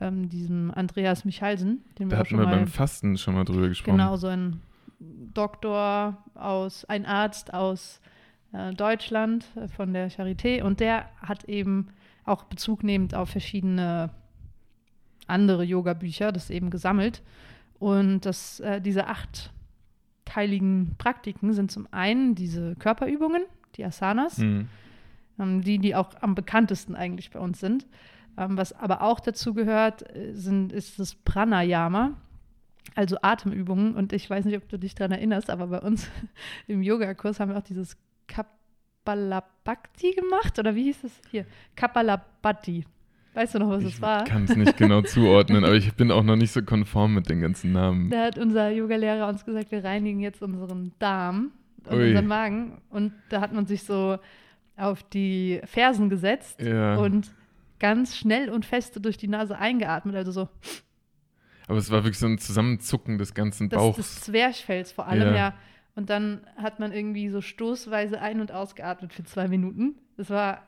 ähm, 0.00 0.28
diesem 0.28 0.72
Andreas 0.74 1.24
Michalsen, 1.24 1.84
den 2.00 2.08
Da 2.08 2.16
wir 2.16 2.18
hatten 2.18 2.30
schon 2.30 2.38
wir 2.40 2.46
mal 2.46 2.56
beim 2.56 2.66
Fasten 2.66 3.16
schon 3.18 3.34
mal 3.34 3.44
drüber 3.44 3.68
gesprochen. 3.68 3.98
Genau, 3.98 4.16
so 4.16 4.26
ein 4.26 4.60
Doktor 5.32 6.24
aus, 6.34 6.84
ein 6.86 7.06
Arzt 7.06 7.54
aus 7.54 8.00
äh, 8.52 8.72
Deutschland 8.74 9.46
äh, 9.54 9.68
von 9.68 9.92
der 9.92 10.10
Charité 10.10 10.64
und 10.64 10.80
der 10.80 11.04
hat 11.22 11.44
eben 11.44 11.90
auch 12.26 12.44
Bezug 12.44 12.82
nehmend 12.84 13.14
auf 13.14 13.30
verschiedene 13.30 14.10
andere 15.26 15.64
Yoga-Bücher, 15.64 16.32
das 16.32 16.50
eben 16.50 16.70
gesammelt. 16.70 17.22
Und 17.78 18.20
das, 18.26 18.60
äh, 18.60 18.80
diese 18.80 19.06
achtteiligen 19.06 20.94
Praktiken 20.98 21.52
sind 21.52 21.70
zum 21.70 21.88
einen 21.90 22.34
diese 22.34 22.74
Körperübungen, 22.76 23.42
die 23.76 23.84
Asanas, 23.84 24.38
Mhm. 24.38 24.68
ähm, 25.38 25.62
die, 25.62 25.78
die 25.78 25.94
auch 25.94 26.10
am 26.20 26.34
bekanntesten 26.34 26.94
eigentlich 26.94 27.30
bei 27.30 27.40
uns 27.40 27.60
sind. 27.60 27.86
Ähm, 28.38 28.56
was 28.56 28.72
aber 28.72 29.02
auch 29.02 29.20
dazu 29.20 29.54
gehört, 29.54 30.14
äh, 30.14 30.32
sind, 30.34 30.72
ist 30.72 30.98
das 30.98 31.14
Pranayama. 31.14 32.12
also 32.94 33.16
Atemübungen. 33.20 33.96
Und 33.96 34.12
ich 34.12 34.30
weiß 34.30 34.44
nicht, 34.44 34.56
ob 34.56 34.68
du 34.68 34.78
dich 34.78 34.94
daran 34.94 35.10
erinnerst, 35.12 35.50
aber 35.50 35.66
bei 35.66 35.80
uns 35.80 36.08
im 36.68 36.82
Yogakurs 36.82 37.40
haben 37.40 37.50
wir 37.50 37.58
auch 37.58 37.62
dieses 37.62 37.96
Kapalabhakti 39.06 40.12
gemacht. 40.12 40.58
Oder 40.58 40.74
wie 40.74 40.84
hieß 40.84 41.04
es 41.04 41.12
hier? 41.30 41.46
Kapalabhati. 41.76 42.84
Weißt 43.34 43.54
du 43.54 43.58
noch, 43.58 43.68
was 43.68 43.84
es 43.84 44.00
war? 44.00 44.22
Ich 44.24 44.30
kann 44.30 44.44
es 44.44 44.56
nicht 44.56 44.76
genau 44.78 45.02
zuordnen, 45.02 45.64
aber 45.64 45.74
ich 45.74 45.92
bin 45.94 46.10
auch 46.10 46.22
noch 46.22 46.36
nicht 46.36 46.52
so 46.52 46.62
konform 46.62 47.14
mit 47.14 47.28
den 47.28 47.40
ganzen 47.40 47.72
Namen. 47.72 48.08
Da 48.10 48.24
hat 48.24 48.38
unser 48.38 48.70
Yogalehrer 48.70 49.28
uns 49.28 49.44
gesagt, 49.44 49.70
wir 49.70 49.84
reinigen 49.84 50.20
jetzt 50.20 50.42
unseren 50.42 50.92
Darm 50.98 51.52
und 51.84 51.94
Ui. 51.96 52.08
unseren 52.08 52.26
Magen. 52.26 52.80
Und 52.88 53.12
da 53.28 53.40
hat 53.42 53.52
man 53.52 53.66
sich 53.66 53.84
so 53.84 54.18
auf 54.76 55.02
die 55.02 55.60
Fersen 55.64 56.08
gesetzt 56.08 56.60
Ja. 56.62 56.96
und 56.96 57.30
ganz 57.78 58.16
schnell 58.16 58.48
und 58.48 58.64
feste 58.64 59.00
durch 59.00 59.18
die 59.18 59.28
Nase 59.28 59.58
eingeatmet. 59.58 60.16
Also 60.16 60.32
so 60.32 60.48
Aber 61.68 61.76
es 61.78 61.90
war 61.90 62.04
wirklich 62.04 62.18
so 62.18 62.26
ein 62.26 62.38
Zusammenzucken 62.38 63.18
des 63.18 63.34
ganzen 63.34 63.68
das, 63.68 63.78
Bauchs. 63.78 63.96
des 63.98 64.20
Zwerchfells 64.22 64.92
vor 64.92 65.06
allem, 65.08 65.28
Ja. 65.28 65.36
ja. 65.36 65.54
Und 65.96 66.10
dann 66.10 66.42
hat 66.56 66.78
man 66.78 66.92
irgendwie 66.92 67.28
so 67.30 67.40
stoßweise 67.40 68.20
ein- 68.20 68.40
und 68.40 68.52
ausgeatmet 68.52 69.12
für 69.12 69.24
zwei 69.24 69.48
Minuten. 69.48 69.94
Das 70.16 70.30
war. 70.30 70.62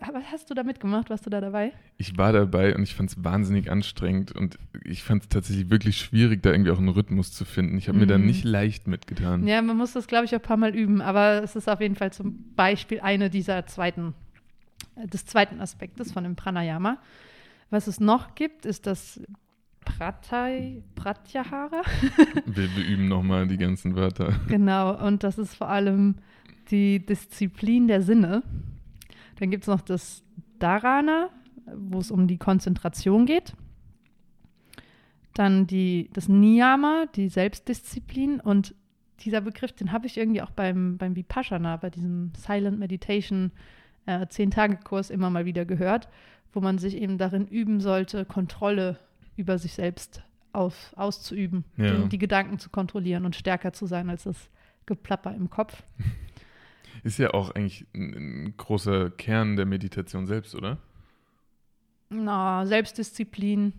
Aber 0.00 0.18
was 0.20 0.30
hast 0.30 0.48
du 0.48 0.54
da 0.54 0.62
mitgemacht? 0.62 1.10
Warst 1.10 1.26
du 1.26 1.30
da 1.30 1.40
dabei? 1.40 1.72
Ich 1.96 2.16
war 2.16 2.32
dabei 2.32 2.72
und 2.76 2.84
ich 2.84 2.94
fand 2.94 3.10
es 3.10 3.24
wahnsinnig 3.24 3.68
anstrengend 3.68 4.30
und 4.30 4.56
ich 4.84 5.02
fand 5.02 5.24
es 5.24 5.28
tatsächlich 5.28 5.70
wirklich 5.70 5.98
schwierig, 5.98 6.40
da 6.40 6.52
irgendwie 6.52 6.70
auch 6.70 6.78
einen 6.78 6.88
Rhythmus 6.88 7.32
zu 7.32 7.44
finden. 7.44 7.76
Ich 7.78 7.88
habe 7.88 7.98
mir 7.98 8.06
da 8.06 8.16
Mhm. 8.16 8.26
nicht 8.26 8.44
leicht 8.44 8.86
mitgetan. 8.86 9.44
Ja, 9.44 9.60
man 9.60 9.76
muss 9.76 9.94
das, 9.94 10.06
glaube 10.06 10.24
ich, 10.24 10.30
auch 10.36 10.38
ein 10.38 10.42
paar 10.42 10.56
Mal 10.56 10.72
üben, 10.72 11.00
aber 11.00 11.42
es 11.42 11.56
ist 11.56 11.68
auf 11.68 11.80
jeden 11.80 11.96
Fall 11.96 12.12
zum 12.12 12.54
Beispiel 12.54 13.00
eine 13.00 13.28
dieser 13.28 13.66
zweiten, 13.66 14.14
des 14.96 15.26
zweiten 15.26 15.60
Aspektes 15.60 16.12
von 16.12 16.22
dem 16.22 16.36
Pranayama. 16.36 16.98
Was 17.70 17.88
es 17.88 17.98
noch 17.98 18.36
gibt, 18.36 18.66
ist 18.66 18.86
das 18.86 19.20
Pratai, 19.80 20.82
Pratyahara. 20.94 21.82
Wir, 22.46 22.68
üben 22.86 23.08
nochmal 23.08 23.46
die 23.46 23.56
ganzen 23.56 23.96
Wörter. 23.96 24.38
genau, 24.48 24.96
und 25.04 25.24
das 25.24 25.38
ist 25.38 25.54
vor 25.54 25.68
allem 25.68 26.16
die 26.70 27.04
Disziplin 27.04 27.88
der 27.88 28.02
Sinne. 28.02 28.42
Dann 29.38 29.50
gibt 29.50 29.64
es 29.64 29.68
noch 29.68 29.80
das 29.80 30.22
Dharana, 30.58 31.30
wo 31.74 31.98
es 31.98 32.10
um 32.10 32.26
die 32.26 32.38
Konzentration 32.38 33.26
geht. 33.26 33.54
Dann 35.34 35.66
die, 35.66 36.10
das 36.12 36.28
Niyama, 36.28 37.06
die 37.14 37.28
Selbstdisziplin. 37.28 38.40
Und 38.40 38.74
dieser 39.20 39.40
Begriff, 39.40 39.72
den 39.72 39.92
habe 39.92 40.06
ich 40.06 40.16
irgendwie 40.16 40.42
auch 40.42 40.50
beim, 40.50 40.98
beim 40.98 41.16
Vipassana, 41.16 41.76
bei 41.76 41.90
diesem 41.90 42.32
Silent 42.36 42.78
Meditation 42.78 43.52
äh, 44.06 44.26
Zehn-Tage-Kurs 44.26 45.10
immer 45.10 45.30
mal 45.30 45.44
wieder 45.44 45.64
gehört, 45.64 46.08
wo 46.52 46.60
man 46.60 46.78
sich 46.78 46.96
eben 46.96 47.18
darin 47.18 47.46
üben 47.46 47.80
sollte, 47.80 48.24
Kontrolle 48.24 48.98
über 49.38 49.58
sich 49.58 49.72
selbst 49.74 50.22
auf, 50.52 50.92
auszuüben, 50.96 51.64
Ja. 51.76 51.94
die, 52.02 52.08
die 52.10 52.18
Gedanken 52.18 52.58
zu 52.58 52.68
kontrollieren 52.70 53.24
und 53.24 53.36
stärker 53.36 53.72
zu 53.72 53.86
sein 53.86 54.10
als 54.10 54.24
das 54.24 54.50
Geplapper 54.86 55.34
im 55.34 55.48
Kopf. 55.50 55.82
Ist 57.04 57.18
ja 57.18 57.32
auch 57.32 57.50
eigentlich 57.52 57.86
ein, 57.94 58.44
ein 58.46 58.56
großer 58.56 59.10
Kern 59.10 59.56
der 59.56 59.66
Meditation 59.66 60.26
selbst, 60.26 60.54
oder? 60.56 60.78
Na, 62.10 62.66
Selbstdisziplin. 62.66 63.72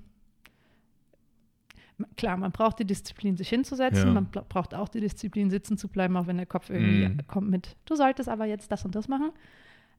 Klar, 2.16 2.38
man 2.38 2.54
braucht 2.54 2.80
die 2.80 2.86
Disziplin, 2.86 3.36
sich 3.36 3.50
hinzusetzen. 3.50 4.08
Ja. 4.08 4.13
Man 4.13 4.30
braucht 4.32 4.74
auch 4.74 4.88
die 4.88 5.01
Disziplin, 5.01 5.50
sitzen 5.50 5.78
zu 5.78 5.89
bleiben, 5.89 6.16
auch 6.16 6.28
wenn 6.28 6.38
der 6.38 6.46
Kopf 6.46 6.70
irgendwie 6.70 7.10
Mhm. 7.10 7.28
kommt 7.28 7.50
mit, 7.50 7.75
du 7.86 7.96
solltest 7.96 8.30
aber 8.30 8.46
jetzt 8.46 8.72
das 8.72 8.86
und 8.86 8.96
das 8.96 9.10
machen. 9.10 9.32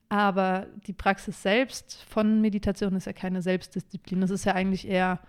Aber 0.08 0.66
die 0.86 0.94
Praxis 0.94 1.42
selbst 1.42 2.02
von 2.08 2.40
Meditation 2.40 2.94
ist 2.96 3.04
ja 3.04 3.12
keine 3.12 3.42
Selbstdisziplin. 3.42 4.22
Das 4.22 4.30
ist 4.30 4.44
ja 4.46 4.54
eigentlich 4.54 4.88
eher 4.88 5.20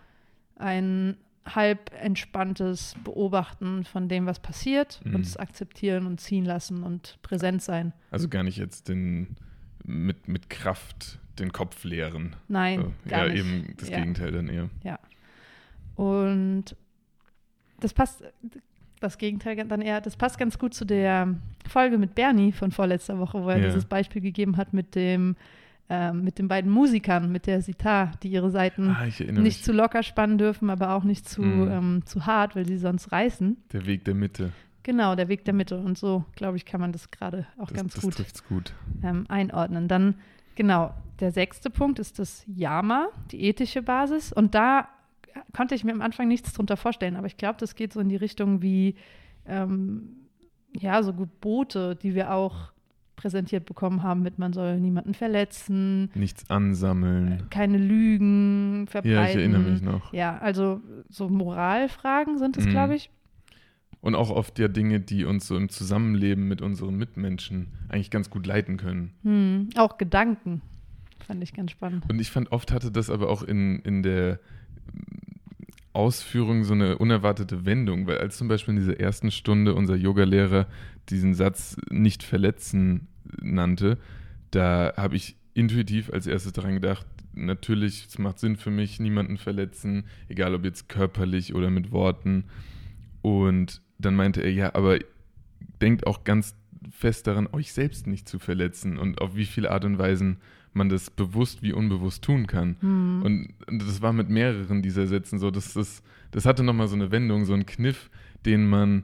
ein 0.62 1.18
halb 1.46 1.92
entspanntes 2.00 2.96
Beobachten 3.04 3.84
von 3.84 4.08
dem, 4.08 4.26
was 4.28 4.40
passiert 4.40 5.02
Mhm. 5.04 5.16
und 5.16 5.22
es 5.26 5.38
akzeptieren 5.38 6.06
und 6.06 6.20
ziehen 6.22 6.46
lassen 6.46 6.84
und 6.84 7.18
präsent 7.24 7.62
sein. 7.64 7.94
Also 8.12 8.30
gar 8.30 8.44
nicht 8.44 8.58
jetzt 8.58 8.88
den 8.90 9.36
mit, 9.84 10.28
mit 10.28 10.50
Kraft 10.52 11.18
den 11.40 11.52
Kopf 11.52 11.84
leeren. 11.84 12.36
Nein, 12.48 12.80
So, 13.04 13.10
gar 13.10 13.26
ja, 13.28 13.34
nicht. 13.34 13.40
eben 13.40 13.74
das 13.78 13.90
Ja. 13.90 13.98
Gegenteil 14.00 14.32
dann 14.32 14.48
eher. 14.50 14.70
Und 15.96 16.76
das 17.80 17.94
passt, 17.94 18.24
das 19.00 19.18
Gegenteil 19.18 19.56
dann 19.68 19.82
eher, 19.82 20.02
das 20.02 20.16
passt 20.16 20.38
ganz 20.38 20.58
gut 20.60 20.74
zu 20.74 20.86
der 20.86 21.36
Folge 21.68 21.98
mit 21.98 22.16
Bernie 22.16 22.52
von 22.52 22.72
vorletzter 22.72 23.18
Woche, 23.20 23.44
wo 23.44 23.50
er 23.50 23.58
Ja. 23.58 23.66
dieses 23.66 23.86
Beispiel 23.86 24.22
gegeben 24.22 24.58
hat 24.58 24.74
mit 24.74 24.96
dem, 24.96 25.36
ähm, 25.94 26.24
mit 26.24 26.40
den 26.40 26.48
beiden 26.48 26.72
Musikern, 26.72 27.32
mit 27.34 27.48
der 27.48 27.62
Sitar, 27.62 28.12
die 28.24 28.30
ihre 28.30 28.50
Seiten 28.50 28.90
Ah, 28.92 29.04
nicht 29.06 29.28
mich. 29.38 29.64
zu 29.64 29.74
locker 29.74 30.04
spannen 30.04 30.38
dürfen, 30.38 30.70
aber 30.70 30.92
auch 30.96 31.04
nicht 31.04 31.28
zu, 31.28 31.42
Mhm. 31.42 31.72
ähm, 31.72 32.02
zu 32.06 32.26
hart, 32.26 32.56
weil 32.56 32.66
sie 32.66 32.78
sonst 32.78 33.12
reißen. 33.12 33.58
Der 33.74 33.86
Weg 33.86 34.06
der 34.06 34.16
Mitte. 34.16 34.54
Genau, 34.84 35.16
der 35.16 35.28
Weg 35.28 35.44
der 35.44 35.54
Mitte. 35.54 35.78
Und 35.78 35.98
so, 35.98 36.24
glaube 36.36 36.56
ich, 36.56 36.64
kann 36.66 36.80
man 36.80 36.94
das 36.94 37.12
gerade 37.12 37.46
auch 37.58 37.68
Das, 37.68 37.78
ganz 37.78 37.94
das 37.96 38.04
gut 38.04 38.16
gut. 38.48 38.74
ähm, 39.04 39.26
einordnen. 39.28 39.90
Dann, 39.90 40.16
genau, 40.56 40.94
der 41.20 41.32
sechste 41.34 41.70
Punkt 41.70 42.00
ist 42.00 42.20
das 42.20 42.44
Yama, 42.48 43.10
die 43.32 43.42
ethische 43.44 43.82
Basis. 43.82 44.32
Und 44.32 44.56
da 44.56 44.88
konnte 45.56 45.76
ich 45.76 45.84
mir 45.84 45.92
am 45.92 46.02
Anfang 46.02 46.28
nichts 46.30 46.54
drunter 46.54 46.78
vorstellen, 46.78 47.16
aber 47.18 47.28
ich 47.28 47.36
glaube, 47.38 47.58
das 47.60 47.76
geht 47.76 47.92
so 47.92 48.00
in 48.00 48.08
die 48.10 48.16
Richtung 48.16 48.62
wie, 48.62 48.96
ähm, 49.46 50.16
ja, 50.74 51.04
so 51.04 51.14
Gebote, 51.14 51.96
die 51.98 52.16
wir 52.16 52.32
auch 52.34 52.71
präsentiert 53.22 53.66
bekommen 53.66 54.02
haben 54.04 54.24
mit, 54.24 54.40
man 54.40 54.52
soll 54.54 54.80
niemanden 54.80 55.14
verletzen, 55.14 56.10
Nichts 56.16 56.50
ansammeln. 56.50 57.44
keine 57.50 57.78
Lügen 57.78 58.88
verbreiten. 58.88 59.12
Ja, 59.16 59.26
ich 59.30 59.36
erinnere 59.36 59.62
mich 59.62 59.82
noch. 59.82 60.12
Ja, 60.14 60.38
also 60.40 60.82
so 61.10 61.30
Moralfragen 61.30 62.38
sind 62.40 62.58
es, 62.58 62.66
Mhm. 62.66 62.70
glaube 62.72 62.96
ich. 62.96 63.10
Und 64.02 64.16
auch 64.16 64.32
oft 64.32 64.58
ja 64.58 64.68
Dinge, 64.68 65.00
die 65.00 65.26
uns 65.26 65.48
so 65.48 65.56
im 65.56 65.70
Zusammenleben 65.70 66.48
mit 66.48 66.64
unseren 66.64 66.96
Mitmenschen 66.96 67.68
eigentlich 67.90 68.10
ganz 68.10 68.32
gut 68.32 68.48
leiten 68.48 68.78
können. 68.78 69.12
Hm, 69.22 69.70
auch 69.76 70.00
Gedanken 70.00 70.62
fand 71.28 71.44
ich 71.44 71.54
ganz 71.54 71.70
spannend. 71.70 72.06
Und 72.10 72.20
ich 72.20 72.32
fand, 72.32 72.52
oft 72.52 72.72
hatte 72.72 72.92
das 72.92 73.12
aber 73.12 73.30
auch 73.30 73.44
in, 73.44 73.78
in 73.82 74.02
der 74.02 74.40
Ausführung 75.94 76.64
so 76.64 76.74
eine 76.74 76.98
unerwartete 76.98 77.66
Wendung, 77.66 78.08
weil 78.08 78.18
als 78.20 78.38
zum 78.38 78.48
Beispiel 78.48 78.74
in 78.74 78.80
dieser 78.80 79.00
ersten 79.00 79.30
Stunde 79.30 79.76
unser 79.76 79.96
Yogalehrer 79.96 80.68
diesen 81.10 81.34
Satz 81.34 81.76
nicht 81.90 82.24
verletzen 82.24 83.08
nannte, 83.42 83.98
da 84.52 84.94
habe 84.98 85.16
ich 85.16 85.36
intuitiv 85.54 86.12
als 86.12 86.28
erstes 86.28 86.54
daran 86.54 86.76
gedacht, 86.76 87.06
natürlich, 87.34 88.08
es 88.08 88.18
macht 88.20 88.40
Sinn 88.40 88.56
für 88.56 88.72
mich, 88.72 89.00
niemanden 89.00 89.38
verletzen, 89.38 90.06
egal 90.28 90.56
ob 90.56 90.66
jetzt 90.66 90.90
körperlich 90.90 91.54
oder 91.54 91.70
mit 91.70 91.92
Worten. 91.92 92.46
Und 93.22 93.82
dann 93.98 94.16
meinte 94.16 94.42
er, 94.42 94.52
ja, 94.52 94.76
aber 94.76 95.00
denkt 95.82 96.08
auch 96.08 96.24
ganz 96.24 96.56
fest 96.90 97.28
daran, 97.28 97.48
euch 97.52 97.74
selbst 97.74 98.08
nicht 98.08 98.28
zu 98.28 98.40
verletzen 98.40 98.98
und 98.98 99.22
auf 99.22 99.36
wie 99.36 99.46
viele 99.46 99.72
Art 99.72 99.86
und 99.86 100.00
Weisen 100.00 100.38
man 100.74 100.90
das 100.90 101.10
bewusst 101.10 101.64
wie 101.64 101.74
unbewusst 101.74 102.24
tun 102.24 102.48
kann. 102.48 102.78
Hm. 102.80 103.22
Und 103.24 103.54
das 103.68 104.02
war 104.02 104.14
mit 104.14 104.30
mehreren 104.30 104.82
dieser 104.82 105.06
Sätzen 105.06 105.38
so, 105.38 105.52
dass 105.52 105.74
das, 105.74 106.02
das 106.32 106.46
hatte 106.46 106.64
nochmal 106.64 106.88
so 106.88 106.96
eine 106.96 107.12
Wendung, 107.12 107.46
so 107.46 107.54
einen 107.54 107.66
Kniff, 107.66 108.10
den 108.46 108.68
man 108.68 109.04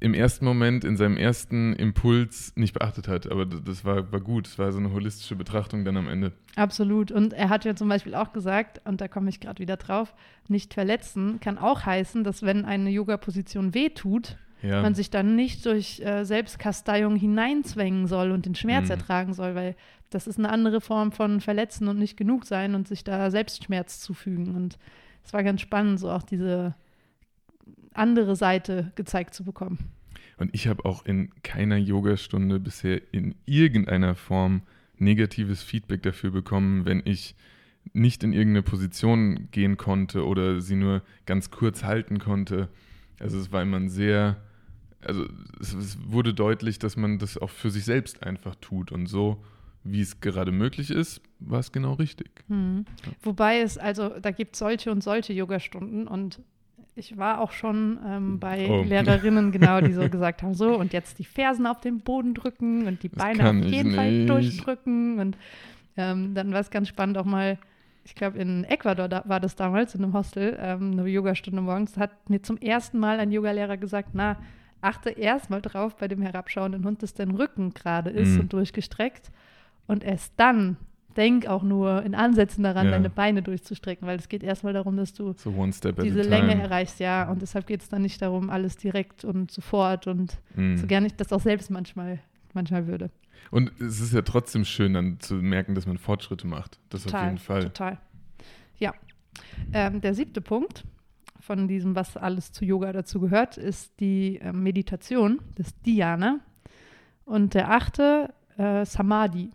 im 0.00 0.14
ersten 0.14 0.44
Moment, 0.46 0.82
in 0.82 0.96
seinem 0.96 1.16
ersten 1.18 1.74
Impuls 1.74 2.52
nicht 2.56 2.72
beachtet 2.72 3.06
hat. 3.06 3.30
Aber 3.30 3.44
das 3.46 3.84
war, 3.84 4.10
war 4.10 4.20
gut. 4.20 4.46
Es 4.46 4.58
war 4.58 4.72
so 4.72 4.78
eine 4.78 4.92
holistische 4.92 5.36
Betrachtung 5.36 5.84
dann 5.84 5.96
am 5.98 6.08
Ende. 6.08 6.32
Absolut. 6.56 7.12
Und 7.12 7.34
er 7.34 7.50
hat 7.50 7.64
ja 7.66 7.74
zum 7.76 7.88
Beispiel 7.88 8.14
auch 8.14 8.32
gesagt, 8.32 8.80
und 8.86 9.00
da 9.00 9.08
komme 9.08 9.28
ich 9.28 9.40
gerade 9.40 9.58
wieder 9.60 9.76
drauf, 9.76 10.14
nicht 10.48 10.72
verletzen 10.74 11.38
kann 11.40 11.58
auch 11.58 11.84
heißen, 11.84 12.24
dass 12.24 12.42
wenn 12.42 12.64
eine 12.64 12.90
Yoga-Position 12.90 13.74
wehtut, 13.74 14.36
Ja, 14.62 14.82
man 14.82 14.94
sich 14.94 15.10
dann 15.10 15.36
nicht 15.36 15.64
durch 15.66 16.00
äh, 16.00 16.24
Selbstkasteiung 16.24 17.16
hineinzwängen 17.16 18.06
soll 18.06 18.30
und 18.30 18.46
den 18.46 18.54
Schmerz 18.54 18.86
Mhm. 18.86 18.90
ertragen 18.92 19.34
soll, 19.34 19.54
weil 19.54 19.76
das 20.10 20.26
ist 20.26 20.38
eine 20.38 20.48
andere 20.50 20.80
Form 20.80 21.12
von 21.12 21.40
Verletzen 21.40 21.88
und 21.88 21.98
nicht 21.98 22.16
genug 22.16 22.44
sein 22.46 22.74
und 22.74 22.88
sich 22.88 23.04
da 23.04 23.30
Selbstschmerz 23.30 24.00
zufügen. 24.00 24.54
Und 24.56 24.76
es 25.24 25.32
war 25.32 25.42
ganz 25.44 25.60
spannend, 25.60 26.00
so 26.00 26.10
auch 26.10 26.22
diese 26.22 26.74
andere 27.92 28.36
Seite 28.36 28.92
gezeigt 28.94 29.34
zu 29.34 29.44
bekommen. 29.44 29.78
Und 30.38 30.54
ich 30.54 30.68
habe 30.68 30.84
auch 30.84 31.04
in 31.04 31.30
keiner 31.42 31.76
Yogastunde 31.76 32.60
bisher 32.60 33.00
in 33.12 33.34
irgendeiner 33.44 34.14
Form 34.14 34.62
negatives 34.96 35.62
Feedback 35.62 36.02
dafür 36.02 36.30
bekommen, 36.30 36.84
wenn 36.84 37.02
ich 37.04 37.34
nicht 37.92 38.22
in 38.22 38.32
irgendeine 38.32 38.62
Position 38.62 39.48
gehen 39.50 39.76
konnte 39.76 40.26
oder 40.26 40.60
sie 40.60 40.76
nur 40.76 41.02
ganz 41.26 41.50
kurz 41.50 41.84
halten 41.84 42.18
konnte. 42.18 42.68
Also 43.18 43.38
es 43.38 43.52
war 43.52 43.62
immer 43.62 43.78
ein 43.78 43.88
sehr, 43.88 44.36
also 45.02 45.26
es, 45.60 45.74
es 45.74 45.98
wurde 46.06 46.34
deutlich, 46.34 46.78
dass 46.78 46.96
man 46.96 47.18
das 47.18 47.36
auch 47.36 47.50
für 47.50 47.70
sich 47.70 47.84
selbst 47.84 48.22
einfach 48.22 48.54
tut 48.56 48.92
und 48.92 49.06
so, 49.06 49.42
wie 49.82 50.00
es 50.02 50.20
gerade 50.20 50.52
möglich 50.52 50.90
ist, 50.90 51.22
war 51.38 51.60
es 51.60 51.72
genau 51.72 51.94
richtig. 51.94 52.30
Hm. 52.48 52.84
Wobei 53.22 53.60
es, 53.60 53.78
also 53.78 54.10
da 54.20 54.30
gibt 54.30 54.54
es 54.54 54.58
solche 54.58 54.90
und 54.90 55.02
solche 55.02 55.32
Yogastunden 55.32 56.06
und 56.06 56.40
ich 56.96 57.16
war 57.16 57.40
auch 57.40 57.52
schon 57.52 57.98
ähm, 58.06 58.38
bei 58.38 58.66
Oh. 58.68 58.82
Lehrerinnen, 58.82 59.52
genau, 59.56 59.80
die 59.80 59.92
so 59.92 60.08
gesagt 60.08 60.42
haben, 60.42 60.54
so 60.54 60.76
und 60.78 60.92
jetzt 60.92 61.18
die 61.18 61.24
Fersen 61.24 61.66
auf 61.66 61.80
den 61.80 62.00
Boden 62.00 62.34
drücken 62.34 62.86
und 62.86 63.02
die 63.02 63.08
Das 63.08 63.18
Beine 63.22 63.48
auf 63.48 63.56
jeden 63.56 63.94
Fall 63.94 64.26
durchdrücken. 64.26 65.18
Und 65.18 65.36
ähm, 65.96 66.34
dann 66.34 66.52
war 66.52 66.60
es 66.60 66.70
ganz 66.70 66.88
spannend, 66.88 67.16
auch 67.18 67.24
mal 67.24 67.58
ich 68.04 68.14
glaube 68.14 68.38
in 68.38 68.64
Ecuador 68.64 69.08
da, 69.08 69.22
war 69.26 69.40
das 69.40 69.56
damals, 69.56 69.94
in 69.94 70.02
einem 70.02 70.14
Hostel, 70.14 70.56
ähm, 70.60 70.92
eine 70.92 71.06
Yogastunde 71.06 71.60
morgens, 71.60 71.96
hat 71.98 72.30
mir 72.30 72.42
zum 72.42 72.56
ersten 72.56 72.98
Mal 72.98 73.20
ein 73.20 73.30
Yogalehrer 73.30 73.76
gesagt, 73.76 74.10
na, 74.14 74.36
achte 74.80 75.10
erstmal 75.10 75.60
drauf 75.60 75.96
bei 75.96 76.08
dem 76.08 76.22
herabschauenden 76.22 76.84
Hund, 76.84 77.02
dass 77.02 77.12
dein 77.12 77.30
Rücken 77.30 77.74
gerade 77.74 78.08
ist 78.10 78.34
Mhm. 78.34 78.40
und 78.40 78.52
durchgestreckt. 78.54 79.30
Und 79.86 80.02
erst 80.02 80.32
dann 80.38 80.76
denk 81.16 81.46
auch 81.46 81.62
nur 81.62 82.02
in 82.02 82.14
Ansätzen 82.14 82.62
daran, 82.64 82.86
Ja. 82.86 82.92
deine 82.92 83.10
Beine 83.10 83.42
durchzustrecken, 83.42 84.06
weil 84.06 84.18
es 84.18 84.28
geht 84.28 84.42
erstmal 84.42 84.72
darum, 84.72 84.96
dass 84.96 85.12
du 85.12 85.32
So 85.36 85.52
diese 86.02 86.22
Länge 86.22 86.60
erreichst, 86.60 87.00
ja. 87.00 87.30
Und 87.30 87.42
deshalb 87.42 87.66
geht 87.66 87.82
es 87.82 87.88
dann 87.88 88.02
nicht 88.02 88.20
darum, 88.22 88.50
alles 88.50 88.76
direkt 88.76 89.24
und 89.24 89.50
sofort 89.50 90.06
und 90.06 90.38
Mhm. 90.54 90.76
so 90.78 90.86
gerne 90.86 91.06
ich 91.06 91.14
das 91.16 91.32
auch 91.32 91.40
selbst 91.40 91.70
manchmal, 91.70 92.20
manchmal 92.54 92.86
würde. 92.86 93.10
Und 93.50 93.72
es 93.80 94.00
ist 94.00 94.12
ja 94.12 94.22
trotzdem 94.22 94.64
schön, 94.64 94.94
dann 94.94 95.18
zu 95.20 95.34
merken, 95.34 95.74
dass 95.74 95.86
man 95.86 95.98
Fortschritte 95.98 96.46
macht. 96.46 96.78
Das 96.90 97.06
auf 97.06 97.20
jeden 97.24 97.38
Fall. 97.38 97.64
Total. 97.64 97.98
Ja. 98.78 98.94
Ähm, 99.72 100.00
der 100.00 100.14
siebte 100.14 100.40
Punkt 100.40 100.84
von 101.40 101.66
diesem, 101.66 101.94
was 101.96 102.16
alles 102.16 102.52
zu 102.52 102.64
Yoga 102.64 102.92
dazu 102.92 103.18
gehört, 103.20 103.56
ist 103.56 103.98
die 103.98 104.38
äh, 104.40 104.52
Meditation, 104.52 105.40
das 105.56 105.74
Dhyana. 105.82 106.40
Und 107.24 107.54
der 107.54 107.70
achte, 107.70 108.32
äh, 108.58 108.84
Samadhi. 108.84 109.50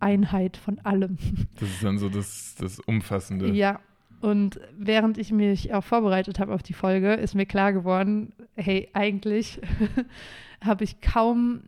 Einheit 0.00 0.56
von 0.56 0.78
allem. 0.80 1.16
Das 1.60 1.68
ist 1.68 1.82
dann 1.84 1.98
so 1.98 2.08
das, 2.08 2.54
das 2.58 2.80
Umfassende. 2.80 3.50
Ja. 3.52 3.80
Und 4.20 4.58
während 4.78 5.18
ich 5.18 5.32
mich 5.32 5.74
auch 5.74 5.84
vorbereitet 5.84 6.38
habe 6.38 6.54
auf 6.54 6.62
die 6.62 6.72
Folge, 6.72 7.12
ist 7.14 7.34
mir 7.34 7.46
klar 7.46 7.72
geworden, 7.72 8.32
hey, 8.54 8.88
eigentlich 8.94 9.60
habe 10.64 10.84
ich 10.84 11.00
kaum 11.00 11.60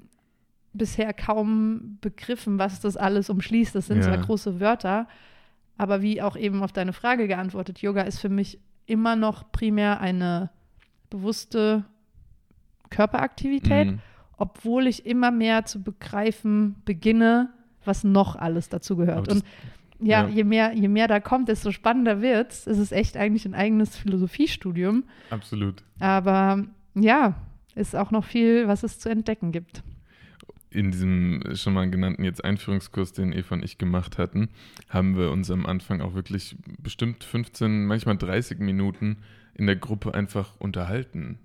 bisher 0.73 1.13
kaum 1.15 1.99
begriffen, 2.03 2.59
was 2.59 2.81
das 2.81 2.97
alles 2.97 3.31
umschließt. 3.31 3.75
Das 3.75 3.87
sind 3.87 3.99
Ja. 3.99 4.05
zwar 4.05 4.19
große 4.19 4.61
Wörter, 4.61 5.09
aber 5.79 6.03
wie 6.03 6.21
auch 6.23 6.37
eben 6.37 6.63
auf 6.63 6.73
deine 6.73 6.93
Frage 6.93 7.29
geantwortet, 7.29 7.81
Yoga 7.81 8.03
ist 8.03 8.19
für 8.21 8.29
mich 8.29 8.59
immer 8.87 9.17
noch 9.17 9.51
primär 9.53 10.01
eine 10.01 10.51
bewusste 11.11 11.85
Körperaktivität, 12.91 13.89
Mhm. 13.93 13.99
obwohl 14.37 14.87
ich 14.87 15.07
immer 15.07 15.31
mehr 15.31 15.65
zu 15.65 15.83
begreifen 15.83 16.77
beginne, 16.85 17.51
was 17.87 18.05
noch 18.05 18.37
alles 18.37 18.69
dazu 18.69 18.97
gehört. 18.97 19.29
Und 19.29 19.45
ja, 19.99 20.27
ja. 20.27 20.29
Je, 20.29 20.45
mehr, 20.45 20.73
je 20.75 20.89
mehr 20.89 21.09
da 21.09 21.21
kommt, 21.21 21.49
desto 21.49 21.73
spannender 21.73 22.21
wird 22.21 22.53
es. 22.53 22.67
Es 22.67 22.79
ist 22.79 22.93
echt 22.93 23.17
eigentlich 23.17 23.47
ein 23.47 23.55
eigenes 23.55 23.97
Philosophiestudium. 23.97 25.05
Absolut. 25.31 25.83
Aber 25.99 26.65
ja, 26.95 27.35
ist 27.75 27.97
auch 27.97 28.11
noch 28.11 28.25
viel, 28.25 28.69
was 28.69 28.83
es 28.83 28.99
zu 28.99 29.09
entdecken 29.09 29.53
gibt. 29.53 29.83
In 30.71 30.91
diesem 30.91 31.43
schon 31.55 31.73
mal 31.75 31.89
genannten 31.89 32.25
jetzt 32.25 32.45
Einführungskurs, 32.45 33.13
den 33.13 33.33
Eva 33.33 33.55
und 33.55 33.65
ich 33.65 33.79
gemacht 33.79 34.19
hatten, 34.19 34.49
haben 34.89 35.17
wir 35.17 35.31
uns 35.31 35.51
am 35.51 35.65
Anfang 35.65 36.01
auch 36.01 36.15
wirklich 36.15 36.57
bestimmt 36.79 37.25
15, 37.25 37.87
manchmal 37.87 38.19
30 38.19 38.59
Minuten 38.59 39.19
in 39.55 39.67
der 39.67 39.77
Gruppe 39.77 40.13
einfach 40.13 40.57
unterhalten. 40.59 41.39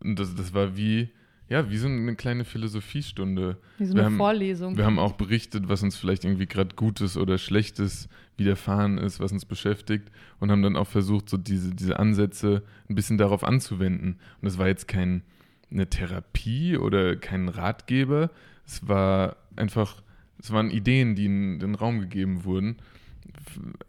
Und 0.00 0.18
das, 0.18 0.34
das 0.34 0.52
war 0.54 0.76
wie, 0.76 1.10
ja, 1.52 1.70
wie 1.70 1.76
so 1.76 1.86
eine 1.86 2.16
kleine 2.16 2.44
Philosophiestunde. 2.44 3.58
Wie 3.78 3.84
so 3.86 3.94
Wir 3.94 4.00
eine 4.00 4.06
haben- 4.06 4.16
Vorlesung. 4.16 4.76
Wir 4.76 4.84
haben 4.86 4.98
auch 4.98 5.12
berichtet, 5.12 5.68
was 5.68 5.82
uns 5.82 5.96
vielleicht 5.96 6.24
irgendwie 6.24 6.46
gerade 6.46 6.74
Gutes 6.74 7.16
oder 7.16 7.38
Schlechtes 7.38 8.08
widerfahren 8.36 8.98
ist, 8.98 9.20
was 9.20 9.32
uns 9.32 9.44
beschäftigt 9.44 10.10
und 10.40 10.50
haben 10.50 10.62
dann 10.62 10.76
auch 10.76 10.86
versucht, 10.88 11.28
so 11.28 11.36
diese, 11.36 11.74
diese 11.74 11.98
Ansätze 11.98 12.62
ein 12.88 12.94
bisschen 12.94 13.18
darauf 13.18 13.44
anzuwenden. 13.44 14.12
Und 14.40 14.44
das 14.46 14.58
war 14.58 14.66
jetzt 14.66 14.88
kein, 14.88 15.22
eine 15.70 15.88
Therapie 15.88 16.76
oder 16.76 17.16
kein 17.16 17.48
Ratgeber, 17.48 18.30
es 18.66 18.86
war 18.88 19.36
einfach, 19.56 20.02
es 20.38 20.50
waren 20.52 20.70
Ideen, 20.70 21.14
die 21.14 21.26
in 21.26 21.58
den 21.58 21.74
Raum 21.74 22.00
gegeben 22.00 22.44
wurden. 22.44 22.76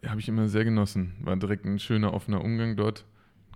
Habe 0.06 0.20
ich 0.20 0.28
immer 0.28 0.48
sehr 0.48 0.64
genossen. 0.64 1.12
War 1.20 1.36
direkt 1.36 1.64
ein 1.64 1.78
schöner, 1.78 2.12
offener 2.12 2.42
Umgang 2.44 2.76
dort, 2.76 3.04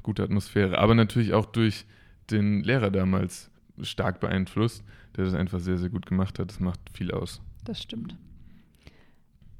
gute 0.02 0.22
Atmosphäre. 0.22 0.78
Aber 0.78 0.94
natürlich 0.94 1.34
auch 1.34 1.46
durch 1.46 1.84
den 2.30 2.62
Lehrer 2.62 2.90
damals 2.90 3.50
stark 3.82 4.20
beeinflusst, 4.20 4.82
der 5.16 5.24
das 5.24 5.34
einfach 5.34 5.60
sehr, 5.60 5.78
sehr 5.78 5.90
gut 5.90 6.06
gemacht 6.06 6.38
hat. 6.38 6.50
Das 6.50 6.60
macht 6.60 6.80
viel 6.92 7.10
aus. 7.10 7.40
Das 7.64 7.82
stimmt. 7.82 8.16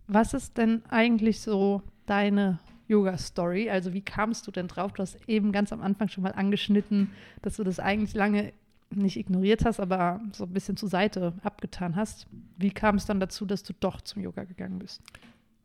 Was 0.06 0.34
ist 0.34 0.56
denn 0.56 0.82
eigentlich 0.88 1.40
so 1.40 1.82
deine 2.06 2.58
Yoga-Story? 2.88 3.68
Also 3.70 3.92
wie 3.92 4.00
kamst 4.00 4.46
du 4.46 4.50
denn 4.50 4.68
drauf? 4.68 4.92
Du 4.92 5.02
hast 5.02 5.18
eben 5.28 5.52
ganz 5.52 5.72
am 5.72 5.82
Anfang 5.82 6.08
schon 6.08 6.24
mal 6.24 6.32
angeschnitten, 6.32 7.10
dass 7.42 7.56
du 7.56 7.64
das 7.64 7.78
eigentlich 7.78 8.14
lange 8.14 8.52
nicht 8.90 9.18
ignoriert 9.18 9.64
hast, 9.64 9.80
aber 9.80 10.20
so 10.32 10.44
ein 10.44 10.52
bisschen 10.52 10.76
zur 10.76 10.88
Seite 10.88 11.34
abgetan 11.42 11.94
hast. 11.96 12.26
Wie 12.56 12.70
kam 12.70 12.96
es 12.96 13.04
dann 13.04 13.20
dazu, 13.20 13.44
dass 13.44 13.62
du 13.62 13.74
doch 13.78 14.00
zum 14.00 14.22
Yoga 14.22 14.44
gegangen 14.44 14.78
bist? 14.78 15.02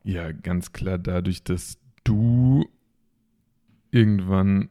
Ja, 0.04 0.32
ganz 0.34 0.74
klar 0.74 0.98
dadurch, 0.98 1.44
dass 1.44 1.78
du 2.04 2.66
irgendwann 3.92 4.68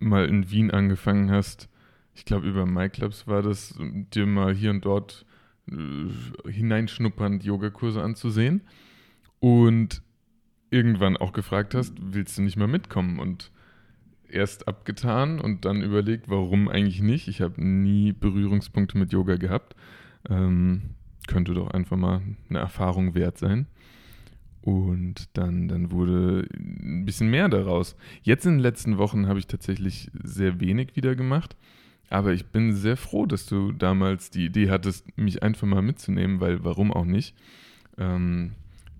mal 0.00 0.26
in 0.26 0.50
Wien 0.50 0.72
angefangen 0.72 1.30
hast, 1.30 1.68
ich 2.14 2.24
glaube 2.24 2.48
über 2.48 2.66
MyClubs 2.66 3.26
war 3.26 3.42
das, 3.42 3.78
dir 3.80 4.26
mal 4.26 4.54
hier 4.54 4.70
und 4.70 4.84
dort 4.84 5.24
äh, 5.70 6.50
hineinschnuppernd 6.50 7.44
Yogakurse 7.44 8.02
anzusehen 8.02 8.62
und 9.40 10.02
irgendwann 10.70 11.16
auch 11.16 11.32
gefragt 11.32 11.74
hast, 11.74 11.94
willst 12.00 12.38
du 12.38 12.42
nicht 12.42 12.56
mal 12.56 12.68
mitkommen? 12.68 13.18
Und 13.18 13.50
erst 14.32 14.66
abgetan 14.66 15.40
und 15.40 15.64
dann 15.64 15.82
überlegt, 15.82 16.28
warum 16.28 16.68
eigentlich 16.68 17.02
nicht? 17.02 17.28
Ich 17.28 17.40
habe 17.40 17.62
nie 17.62 18.12
Berührungspunkte 18.12 18.98
mit 18.98 19.12
Yoga 19.12 19.36
gehabt. 19.36 19.76
Ähm, 20.28 20.94
könnte 21.28 21.54
doch 21.54 21.68
einfach 21.68 21.96
mal 21.96 22.22
eine 22.48 22.58
Erfahrung 22.58 23.14
wert 23.14 23.38
sein. 23.38 23.66
Und 24.62 25.28
dann, 25.36 25.68
dann 25.68 25.90
wurde 25.90 26.48
ein 26.54 27.04
bisschen 27.04 27.30
mehr 27.30 27.48
daraus. 27.48 27.96
Jetzt 28.22 28.46
in 28.46 28.52
den 28.52 28.60
letzten 28.60 28.96
Wochen 28.96 29.26
habe 29.26 29.38
ich 29.38 29.46
tatsächlich 29.46 30.10
sehr 30.22 30.60
wenig 30.60 30.94
wieder 30.94 31.14
gemacht. 31.14 31.56
Aber 32.10 32.32
ich 32.32 32.46
bin 32.46 32.74
sehr 32.74 32.96
froh, 32.96 33.26
dass 33.26 33.46
du 33.46 33.72
damals 33.72 34.30
die 34.30 34.44
Idee 34.44 34.70
hattest, 34.70 35.16
mich 35.16 35.42
einfach 35.42 35.66
mal 35.66 35.82
mitzunehmen, 35.82 36.40
weil 36.40 36.62
warum 36.64 36.92
auch 36.92 37.06
nicht? 37.06 37.34
Ähm, 37.98 38.52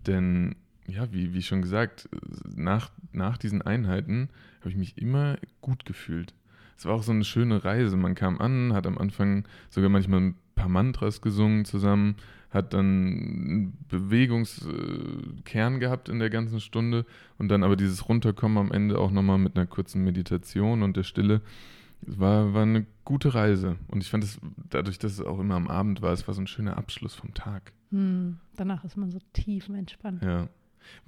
denn, 0.06 0.56
ja, 0.86 1.12
wie, 1.12 1.34
wie 1.34 1.42
schon 1.42 1.62
gesagt, 1.62 2.08
nach, 2.54 2.90
nach 3.12 3.36
diesen 3.36 3.62
Einheiten 3.62 4.30
habe 4.60 4.70
ich 4.70 4.76
mich 4.76 4.98
immer 4.98 5.36
gut 5.60 5.84
gefühlt. 5.84 6.34
Es 6.76 6.86
war 6.86 6.94
auch 6.94 7.02
so 7.02 7.12
eine 7.12 7.24
schöne 7.24 7.64
Reise. 7.64 7.96
Man 7.96 8.14
kam 8.14 8.40
an, 8.40 8.72
hat 8.72 8.86
am 8.86 8.98
Anfang 8.98 9.44
sogar 9.70 9.90
manchmal 9.90 10.20
ein 10.20 10.34
paar 10.54 10.68
Mantras 10.68 11.20
gesungen 11.20 11.64
zusammen, 11.64 12.16
hat 12.50 12.74
dann 12.74 12.86
einen 12.86 13.78
Bewegungskern 13.88 15.80
gehabt 15.80 16.08
in 16.08 16.18
der 16.18 16.30
ganzen 16.30 16.60
Stunde 16.60 17.06
und 17.38 17.48
dann 17.48 17.62
aber 17.62 17.76
dieses 17.76 18.08
Runterkommen 18.08 18.58
am 18.58 18.72
Ende 18.72 18.98
auch 18.98 19.10
nochmal 19.10 19.38
mit 19.38 19.56
einer 19.56 19.66
kurzen 19.66 20.04
Meditation 20.04 20.82
und 20.82 20.96
der 20.96 21.04
Stille. 21.04 21.40
Es 22.06 22.18
war, 22.18 22.52
war 22.52 22.62
eine 22.62 22.86
gute 23.04 23.34
Reise 23.34 23.76
und 23.88 24.02
ich 24.02 24.10
fand 24.10 24.24
es, 24.24 24.40
dadurch, 24.70 24.98
dass 24.98 25.12
es 25.12 25.20
auch 25.20 25.38
immer 25.38 25.54
am 25.54 25.68
Abend 25.68 26.02
war, 26.02 26.12
es 26.12 26.26
war 26.26 26.34
so 26.34 26.40
ein 26.40 26.46
schöner 26.46 26.76
Abschluss 26.76 27.14
vom 27.14 27.32
Tag. 27.34 27.72
Hm, 27.90 28.38
danach 28.56 28.84
ist 28.84 28.96
man 28.96 29.10
so 29.10 29.18
tiefenentspannt. 29.32 30.22
Ja. 30.22 30.48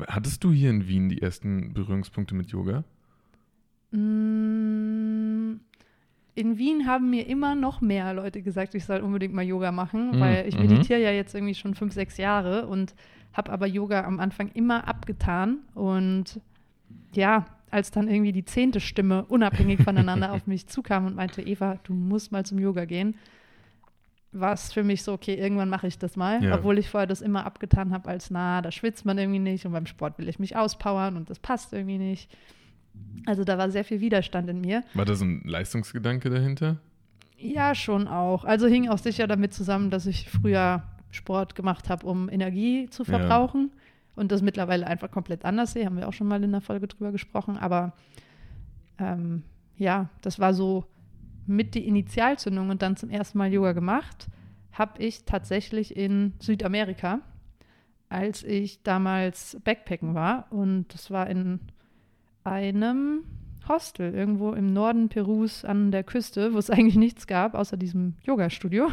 Hattest 0.07 0.45
du 0.45 0.53
hier 0.53 0.71
in 0.71 0.87
Wien 0.87 1.09
die 1.09 1.21
ersten 1.21 1.73
Berührungspunkte 1.75 2.35
mit 2.35 2.51
Yoga? 2.51 2.85
Mm, 3.91 5.61
In 6.37 6.59
Wien 6.59 6.87
haben 6.87 7.11
mir 7.11 7.27
immer 7.29 7.55
noch 7.55 7.81
mehr 7.81 8.13
Leute 8.13 8.43
gesagt, 8.43 8.75
ich 8.75 8.85
soll 8.85 9.01
unbedingt 9.01 9.35
mal 9.35 9.45
Yoga 9.45 9.71
machen, 9.73 10.17
Mm, 10.17 10.21
weil 10.21 10.49
ich 10.49 10.57
mhm. 10.57 10.63
meditiere 10.67 11.01
ja 11.01 11.11
jetzt 11.13 11.35
irgendwie 11.35 11.55
schon 11.55 11.75
fünf, 11.75 11.93
sechs 11.95 12.17
Jahre 12.17 12.67
und 12.67 12.95
habe 13.33 13.53
aber 13.53 13.67
Yoga 13.67 14.05
am 14.05 14.19
Anfang 14.21 14.49
immer 14.53 14.89
abgetan. 14.89 15.59
Und 15.75 16.41
ja, 17.15 17.47
als 17.75 17.91
dann 17.91 18.09
irgendwie 18.09 18.33
die 18.33 18.45
zehnte 18.45 18.81
Stimme 18.81 19.25
unabhängig 19.27 19.83
voneinander 19.83 20.33
auf 20.33 20.47
mich 20.47 20.67
zukam 20.69 21.05
und 21.07 21.17
meinte, 21.17 21.43
Eva, 21.43 21.79
du 21.85 21.93
musst 21.93 22.33
mal 22.33 22.47
zum 22.47 22.59
Yoga 22.59 22.85
gehen, 22.87 23.17
war 24.33 24.53
es 24.53 24.73
für 24.73 24.83
mich 24.83 25.03
so, 25.03 25.13
okay, 25.13 25.35
irgendwann 25.35 25.69
mache 25.69 25.87
ich 25.87 25.99
das 25.99 26.17
mal, 26.17 26.43
Ja. 26.43 26.57
obwohl 26.57 26.79
ich 26.79 26.89
vorher 26.89 27.07
das 27.07 27.21
immer 27.21 27.45
abgetan 27.47 27.93
habe 27.93 28.09
als, 28.09 28.31
na, 28.31 28.63
da 28.63 28.73
schwitzt 28.73 29.05
man 29.05 29.19
irgendwie 29.19 29.39
nicht 29.39 29.67
und 29.67 29.73
beim 29.73 29.87
Sport 29.87 30.19
will 30.19 30.29
ich 30.29 30.39
mich 30.39 30.57
auspowern 30.57 31.17
und 31.17 31.31
das 31.31 31.39
passt 31.39 31.73
irgendwie 31.73 31.99
nicht. 31.99 32.31
Also 33.27 33.45
da 33.45 33.59
war 33.59 33.71
sehr 33.71 33.85
viel 33.85 34.01
Widerstand 34.01 34.49
in 34.49 34.61
mir. 34.61 34.83
War 34.95 35.05
da 35.05 35.15
so 35.15 35.25
ein 35.25 35.43
Leistungsgedanke 35.45 36.31
dahinter? 36.31 36.79
Ja, 37.37 37.75
schon 37.75 38.07
auch. 38.09 38.45
Also 38.45 38.67
hing 38.67 38.89
auch 38.89 38.99
sicher 38.99 39.27
damit 39.27 39.53
zusammen, 39.53 39.91
dass 39.91 40.07
ich 40.07 40.29
früher 40.31 40.83
Sport 41.11 41.55
gemacht 41.55 41.89
habe, 41.89 42.07
um 42.07 42.29
Energie 42.29 42.89
zu 42.91 43.03
Ja. 43.05 43.19
Und 44.17 44.33
das 44.33 44.43
mittlerweile 44.43 44.87
einfach 44.87 45.11
komplett 45.11 45.45
anders 45.45 45.73
sehe. 45.73 45.87
Haben 45.87 45.97
wir 45.97 46.09
auch 46.09 46.13
schon 46.13 46.29
mal 46.29 46.43
in 46.43 46.53
der 46.53 46.61
Folge 46.61 46.89
drüber 46.89 47.13
gesprochen. 47.13 47.57
Aber 47.57 47.93
ähm, 48.99 49.43
ja, 49.77 50.09
das 50.23 50.39
war 50.39 50.55
so 50.55 50.85
mit 51.47 51.75
die 51.75 51.87
Initialzündung 51.87 52.71
und 52.71 52.83
dann 52.83 52.97
zum 52.97 53.11
ersten 53.11 53.39
Mal 53.39 53.53
Yoga 53.53 53.73
gemacht, 53.73 54.29
habe 54.73 55.03
ich 55.03 55.25
tatsächlich 55.25 55.97
in 55.97 56.33
Südamerika, 56.41 57.21
als 58.09 58.43
ich 58.43 58.83
damals 58.83 59.59
Backpacken 59.63 60.15
war. 60.15 60.47
Und 60.51 60.87
das 60.95 61.11
war 61.11 61.29
in 61.29 61.61
einem 62.45 63.25
Hostel 63.69 64.15
irgendwo 64.15 64.53
im 64.53 64.73
Norden 64.73 65.09
Perus 65.09 65.65
an 65.65 65.91
der 65.91 66.05
Küste, 66.05 66.53
wo 66.55 66.59
es 66.59 66.71
eigentlich 66.71 66.97
nichts 66.97 67.27
gab, 67.27 67.55
außer 67.55 67.77
diesem 67.77 68.15
Yoga-Studio. 68.25 68.89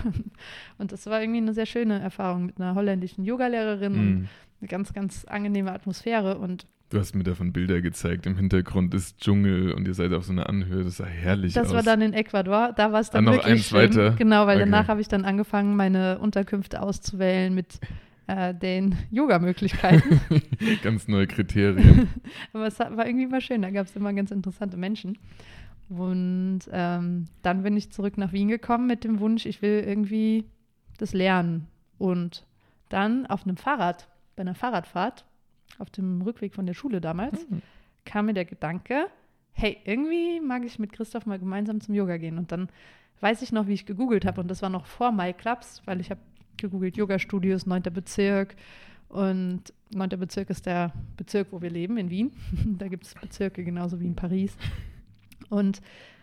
Und 0.77 0.91
das 0.91 1.05
war 1.07 1.21
irgendwie 1.21 1.41
eine 1.41 1.53
sehr 1.53 1.65
schöne 1.65 1.99
Erfahrung 1.99 2.47
mit 2.47 2.59
einer 2.59 2.75
holländischen 2.75 3.23
Yogalehrerin 3.25 3.93
mm. 3.93 4.27
Eine 4.61 4.67
ganz, 4.67 4.93
ganz 4.93 5.25
angenehme 5.25 5.71
Atmosphäre. 5.71 6.37
Und 6.37 6.67
Du 6.89 6.99
hast 6.99 7.15
mir 7.15 7.23
davon 7.23 7.53
Bilder 7.53 7.81
gezeigt. 7.81 8.25
Im 8.25 8.35
Hintergrund 8.35 8.93
ist 8.93 9.19
Dschungel 9.21 9.71
und 9.71 9.87
ihr 9.87 9.93
seid 9.93 10.11
auf 10.13 10.25
so 10.25 10.33
einer 10.33 10.49
Anhöhe. 10.49 10.83
Das 10.83 10.97
sah 10.97 11.05
herrlich 11.05 11.53
das 11.53 11.67
aus. 11.67 11.73
Das 11.73 11.77
war 11.77 11.83
dann 11.83 12.01
in 12.01 12.13
Ecuador. 12.13 12.73
Da 12.75 12.91
war 12.91 12.99
es 12.99 13.09
dann, 13.09 13.25
dann 13.25 13.35
wirklich 13.35 13.53
eins 13.53 13.69
schön. 13.69 13.79
weiter. 13.79 14.11
Genau, 14.11 14.45
weil 14.45 14.57
okay. 14.57 14.69
danach 14.69 14.89
habe 14.89 14.99
ich 14.99 15.07
dann 15.07 15.23
angefangen, 15.23 15.75
meine 15.77 16.19
Unterkünfte 16.19 16.81
auszuwählen 16.81 17.55
mit 17.55 17.79
äh, 18.27 18.53
den 18.53 18.97
Yoga-Möglichkeiten. 19.09 20.19
ganz 20.83 21.07
neue 21.07 21.27
Kriterien. 21.27 22.09
Aber 22.53 22.67
es 22.67 22.77
war 22.79 23.05
irgendwie 23.05 23.23
immer 23.23 23.39
schön. 23.41 23.61
Da 23.61 23.71
gab 23.71 23.87
es 23.87 23.95
immer 23.95 24.13
ganz 24.13 24.31
interessante 24.31 24.75
Menschen. 24.75 25.17
Und 25.87 26.61
ähm, 26.71 27.25
dann 27.41 27.63
bin 27.63 27.75
ich 27.75 27.91
zurück 27.91 28.17
nach 28.17 28.31
Wien 28.33 28.47
gekommen 28.47 28.87
mit 28.87 29.03
dem 29.03 29.19
Wunsch, 29.19 29.45
ich 29.45 29.61
will 29.61 29.83
irgendwie 29.85 30.45
das 30.97 31.13
lernen. 31.13 31.67
Und 31.97 32.45
dann 32.87 33.25
auf 33.27 33.45
einem 33.45 33.57
Fahrrad, 33.57 34.07
bei 34.41 34.49
einer 34.49 34.55
Fahrradfahrt, 34.55 35.23
auf 35.77 35.91
dem 35.91 36.21
Rückweg 36.23 36.55
von 36.55 36.65
der 36.65 36.73
Schule 36.73 36.99
damals, 36.99 37.47
mhm. 37.47 37.61
kam 38.05 38.25
mir 38.25 38.33
der 38.33 38.45
Gedanke, 38.45 39.05
hey, 39.51 39.77
irgendwie 39.85 40.39
mag 40.39 40.65
ich 40.65 40.79
mit 40.79 40.91
Christoph 40.91 41.27
mal 41.27 41.37
gemeinsam 41.37 41.79
zum 41.79 41.93
Yoga 41.93 42.17
gehen. 42.17 42.39
Und 42.39 42.51
dann 42.51 42.69
weiß 43.19 43.43
ich 43.43 43.51
noch, 43.51 43.67
wie 43.67 43.73
ich 43.73 43.85
gegoogelt 43.85 44.25
habe. 44.25 44.41
Und 44.41 44.47
das 44.47 44.63
war 44.63 44.69
noch 44.69 44.87
vor 44.87 45.11
MyClubs, 45.11 45.83
weil 45.85 46.01
ich 46.01 46.09
habe 46.09 46.19
gegoogelt 46.57 46.97
Yoga-Studios, 46.97 47.67
9. 47.67 47.83
Bezirk. 47.93 48.55
Und 49.09 49.73
9. 49.93 50.09
Bezirk 50.17 50.49
ist 50.49 50.65
der 50.65 50.91
Bezirk, 51.17 51.49
wo 51.51 51.61
wir 51.61 51.69
leben, 51.69 51.97
in 51.97 52.09
Wien. 52.09 52.31
da 52.79 52.87
gibt 52.87 53.05
es 53.05 53.13
Bezirke 53.13 53.63
genauso 53.63 53.99
wie 53.99 54.07
in 54.07 54.15
Paris. 54.15 54.57
Und 55.49 55.81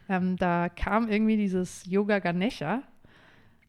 ähm, 0.09 0.37
da 0.37 0.69
kam 0.69 1.09
irgendwie 1.09 1.37
dieses 1.37 1.85
Yoga 1.87 2.19
Ganesha. 2.19 2.83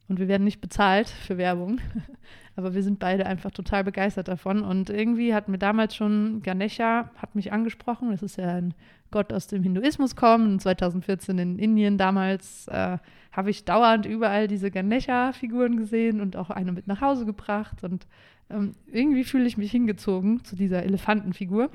Und 0.09 0.19
wir 0.19 0.27
werden 0.27 0.43
nicht 0.43 0.59
bezahlt 0.59 1.07
für 1.07 1.37
Werbung. 1.37 1.79
Aber 2.55 2.73
wir 2.73 2.83
sind 2.83 2.99
beide 2.99 3.25
einfach 3.25 3.51
total 3.51 3.83
begeistert 3.83 4.27
davon. 4.27 4.63
Und 4.63 4.89
irgendwie 4.89 5.33
hat 5.33 5.47
mir 5.47 5.59
damals 5.59 5.95
schon 5.95 6.41
Ganesha 6.41 7.09
hat 7.15 7.35
mich 7.35 7.53
angesprochen. 7.53 8.11
Das 8.11 8.21
ist 8.21 8.37
ja 8.37 8.55
ein 8.55 8.73
Gott 9.11 9.31
aus 9.31 9.47
dem 9.47 9.63
Hinduismus 9.63 10.15
kommen. 10.15 10.53
Und 10.53 10.61
2014 10.61 11.37
in 11.37 11.59
Indien 11.59 11.97
damals 11.97 12.67
äh, 12.67 12.97
habe 13.31 13.49
ich 13.49 13.63
dauernd 13.65 14.05
überall 14.05 14.47
diese 14.47 14.71
Ganesha-Figuren 14.71 15.77
gesehen 15.77 16.19
und 16.19 16.35
auch 16.35 16.49
eine 16.49 16.71
mit 16.71 16.87
nach 16.87 17.01
Hause 17.01 17.25
gebracht. 17.25 17.83
Und 17.83 18.07
ähm, 18.49 18.73
irgendwie 18.91 19.23
fühle 19.23 19.45
ich 19.45 19.57
mich 19.57 19.71
hingezogen 19.71 20.43
zu 20.43 20.55
dieser 20.55 20.83
Elefantenfigur. 20.83 21.69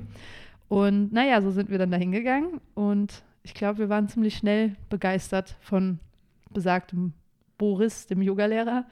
Und 0.67 1.13
naja, 1.13 1.41
so 1.41 1.51
sind 1.51 1.69
wir 1.69 1.77
dann 1.77 1.91
da 1.91 1.97
hingegangen. 1.97 2.59
Und 2.73 3.23
ich 3.43 3.53
glaube, 3.53 3.79
wir 3.79 3.89
waren 3.89 4.09
ziemlich 4.09 4.35
schnell 4.35 4.75
begeistert 4.89 5.55
von 5.61 5.99
besagtem 6.51 7.13
Boris, 7.57 8.07
dem 8.07 8.21
Yogalehrer. 8.21 8.85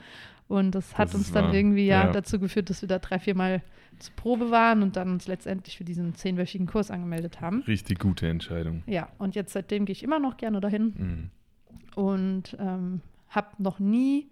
Und 0.48 0.76
das 0.76 0.98
hat 0.98 1.10
das 1.10 1.16
uns 1.16 1.32
dann 1.32 1.46
wahr. 1.46 1.54
irgendwie 1.54 1.86
ja, 1.86 2.06
ja, 2.06 2.12
dazu 2.12 2.40
geführt, 2.40 2.70
dass 2.70 2.82
wir 2.82 2.88
da 2.88 3.00
drei, 3.00 3.20
vier 3.20 3.36
Mal 3.36 3.62
zur 4.00 4.14
Probe 4.16 4.52
waren 4.52 4.84
und 4.84 4.96
dann 4.96 5.12
uns 5.12 5.28
letztendlich 5.28 5.78
für 5.78 5.84
diesen 5.84 6.16
zehnwöchigen 6.16 6.68
Kurs 6.68 6.92
angemeldet 6.92 7.42
haben. 7.42 7.64
Richtig 7.64 8.00
gute 8.00 8.28
Entscheidung. 8.28 8.84
Ja, 8.86 9.10
und 9.18 9.36
jetzt 9.36 9.54
seitdem 9.54 9.86
gehe 9.86 9.94
ich 9.94 10.04
immer 10.04 10.20
noch 10.20 10.38
gerne 10.38 10.60
dahin 10.60 10.94
mhm. 11.96 12.02
und 12.02 12.58
ähm, 12.60 13.02
habe 13.30 13.50
noch 13.58 13.80
nie 13.80 14.28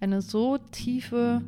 eine 0.00 0.22
so 0.22 0.58
tiefe, 0.58 1.42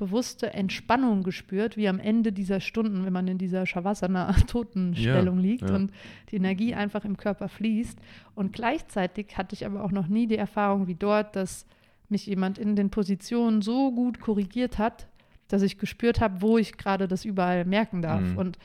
bewusste 0.00 0.54
Entspannung 0.54 1.22
gespürt, 1.22 1.76
wie 1.76 1.86
am 1.86 2.00
Ende 2.00 2.32
dieser 2.32 2.60
Stunden, 2.60 3.04
wenn 3.04 3.12
man 3.12 3.28
in 3.28 3.36
dieser 3.36 3.66
Shavasana-Totenstellung 3.66 5.36
ja, 5.36 5.42
liegt 5.42 5.68
ja. 5.68 5.76
und 5.76 5.92
die 6.30 6.36
Energie 6.36 6.74
einfach 6.74 7.04
im 7.04 7.18
Körper 7.18 7.50
fließt. 7.50 7.98
Und 8.34 8.54
gleichzeitig 8.54 9.36
hatte 9.36 9.54
ich 9.54 9.66
aber 9.66 9.84
auch 9.84 9.90
noch 9.92 10.08
nie 10.08 10.26
die 10.26 10.38
Erfahrung 10.38 10.86
wie 10.86 10.94
dort, 10.94 11.36
dass 11.36 11.66
mich 12.08 12.24
jemand 12.26 12.56
in 12.56 12.76
den 12.76 12.88
Positionen 12.88 13.60
so 13.60 13.92
gut 13.92 14.20
korrigiert 14.20 14.78
hat, 14.78 15.06
dass 15.48 15.60
ich 15.60 15.76
gespürt 15.76 16.18
habe, 16.18 16.40
wo 16.40 16.56
ich 16.56 16.78
gerade 16.78 17.06
das 17.06 17.26
überall 17.26 17.66
merken 17.66 18.00
darf. 18.00 18.22
Mhm. 18.22 18.38
Und 18.38 18.58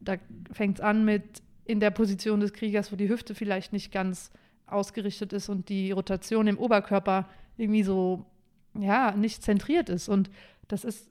da 0.00 0.16
fängt 0.50 0.80
es 0.80 0.84
an 0.84 1.04
mit 1.04 1.22
in 1.64 1.78
der 1.78 1.92
Position 1.92 2.40
des 2.40 2.52
Kriegers, 2.52 2.90
wo 2.90 2.96
die 2.96 3.08
Hüfte 3.08 3.36
vielleicht 3.36 3.72
nicht 3.72 3.92
ganz 3.92 4.32
ausgerichtet 4.66 5.32
ist 5.32 5.48
und 5.48 5.68
die 5.68 5.92
Rotation 5.92 6.48
im 6.48 6.58
Oberkörper 6.58 7.28
irgendwie 7.56 7.84
so, 7.84 8.26
ja, 8.74 9.12
nicht 9.12 9.44
zentriert 9.44 9.88
ist. 9.88 10.08
Und 10.08 10.30
das 10.72 10.84
ist 10.84 11.08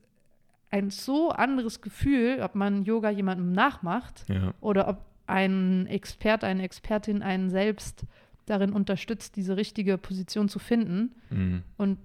ein 0.71 0.89
so 0.89 1.29
anderes 1.29 1.81
Gefühl, 1.81 2.39
ob 2.41 2.55
man 2.55 2.83
Yoga 2.83 3.09
jemandem 3.09 3.51
nachmacht 3.51 4.25
ja. 4.27 4.53
oder 4.61 4.87
ob 4.87 5.05
ein 5.25 5.87
Expert, 5.87 6.43
eine 6.43 6.63
Expertin 6.63 7.21
einen 7.21 7.49
selbst 7.49 8.05
darin 8.45 8.73
unterstützt, 8.73 9.35
diese 9.35 9.57
richtige 9.57 9.97
Position 9.97 10.49
zu 10.49 10.59
finden. 10.59 11.15
Mhm. 11.29 11.63
Und 11.77 11.99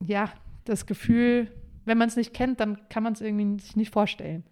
ja, 0.00 0.32
das 0.64 0.86
Gefühl, 0.86 1.48
wenn 1.84 1.98
man 1.98 2.08
es 2.08 2.16
nicht 2.16 2.32
kennt, 2.32 2.60
dann 2.60 2.88
kann 2.88 3.02
man 3.02 3.12
es 3.12 3.20
irgendwie 3.20 3.60
sich 3.60 3.76
nicht 3.76 3.92
vorstellen. 3.92 4.44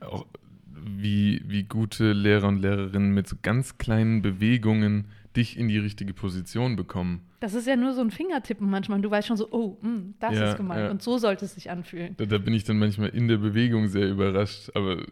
Auch 0.00 0.26
wie, 0.68 1.42
wie 1.46 1.64
gute 1.64 2.12
Lehrer 2.12 2.48
und 2.48 2.58
Lehrerinnen 2.58 3.12
mit 3.12 3.26
so 3.26 3.36
ganz 3.42 3.78
kleinen 3.78 4.22
Bewegungen 4.22 5.06
dich 5.36 5.58
in 5.58 5.68
die 5.68 5.78
richtige 5.78 6.14
Position 6.14 6.76
bekommen. 6.76 7.22
Das 7.40 7.54
ist 7.54 7.66
ja 7.66 7.76
nur 7.76 7.92
so 7.92 8.00
ein 8.00 8.10
Fingertippen 8.10 8.68
manchmal. 8.68 9.00
Du 9.00 9.10
weißt 9.10 9.28
schon 9.28 9.36
so, 9.36 9.48
oh, 9.50 9.78
mh, 9.80 9.88
hm, 9.88 10.14
das 10.18 10.34
ja, 10.34 10.50
ist 10.50 10.56
gemeint. 10.56 10.80
Ja. 10.80 10.90
Und 10.90 11.02
so 11.02 11.18
sollte 11.18 11.44
es 11.44 11.54
sich 11.54 11.70
anfühlen. 11.70 12.14
Da, 12.16 12.26
da, 12.26 12.38
bin 12.38 12.54
ich 12.54 12.64
dann 12.64 12.78
manchmal 12.78 13.10
in 13.10 13.28
der 13.28 13.36
Bewegung 13.36 13.88
sehr 13.88 14.08
überrascht, 14.08 14.70
aber 14.74 15.04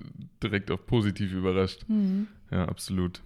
direkt 0.43 0.71
auch 0.71 0.85
positiv 0.87 1.33
überrascht. 1.33 1.85
Mhm. 1.89 2.29
Ja, 2.51 2.67
absolut. 2.67 3.23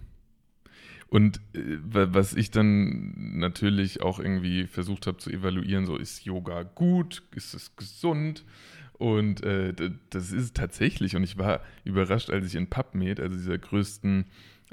Und 1.07 1.37
äh, 1.53 1.77
was 1.81 2.33
ich 2.33 2.51
dann 2.51 3.37
natürlich 3.39 4.01
auch 4.01 4.19
irgendwie 4.19 4.67
versucht 4.67 5.07
habe 5.07 5.17
zu 5.17 5.31
evaluieren, 5.31 5.85
so 5.85 5.97
ist 5.97 6.25
Yoga 6.25 6.63
gut, 6.63 7.23
ist 7.35 7.53
es 7.53 7.75
gesund? 7.75 8.45
Und 8.93 9.43
äh, 9.43 9.73
das 10.09 10.31
ist 10.31 10.55
tatsächlich. 10.55 11.15
Und 11.15 11.23
ich 11.23 11.37
war 11.37 11.61
überrascht, 11.85 12.29
als 12.29 12.45
ich 12.45 12.55
in 12.55 12.67
PubMed, 12.67 13.19
also 13.19 13.35
dieser 13.35 13.57
größten 13.57 14.25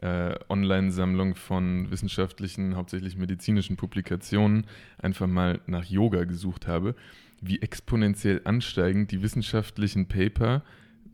äh, 0.03 0.35
Online-Sammlung 0.49 1.35
von 1.35 1.91
wissenschaftlichen, 1.91 2.77
hauptsächlich 2.77 3.17
medizinischen 3.17 3.77
Publikationen, 3.77 4.67
einfach 4.99 5.27
mal 5.27 5.61
nach 5.67 5.85
Yoga 5.85 6.25
gesucht 6.25 6.67
habe, 6.67 6.95
wie 7.41 7.61
exponentiell 7.61 8.41
ansteigend 8.45 9.11
die 9.11 9.23
wissenschaftlichen 9.23 10.07
Paper 10.07 10.63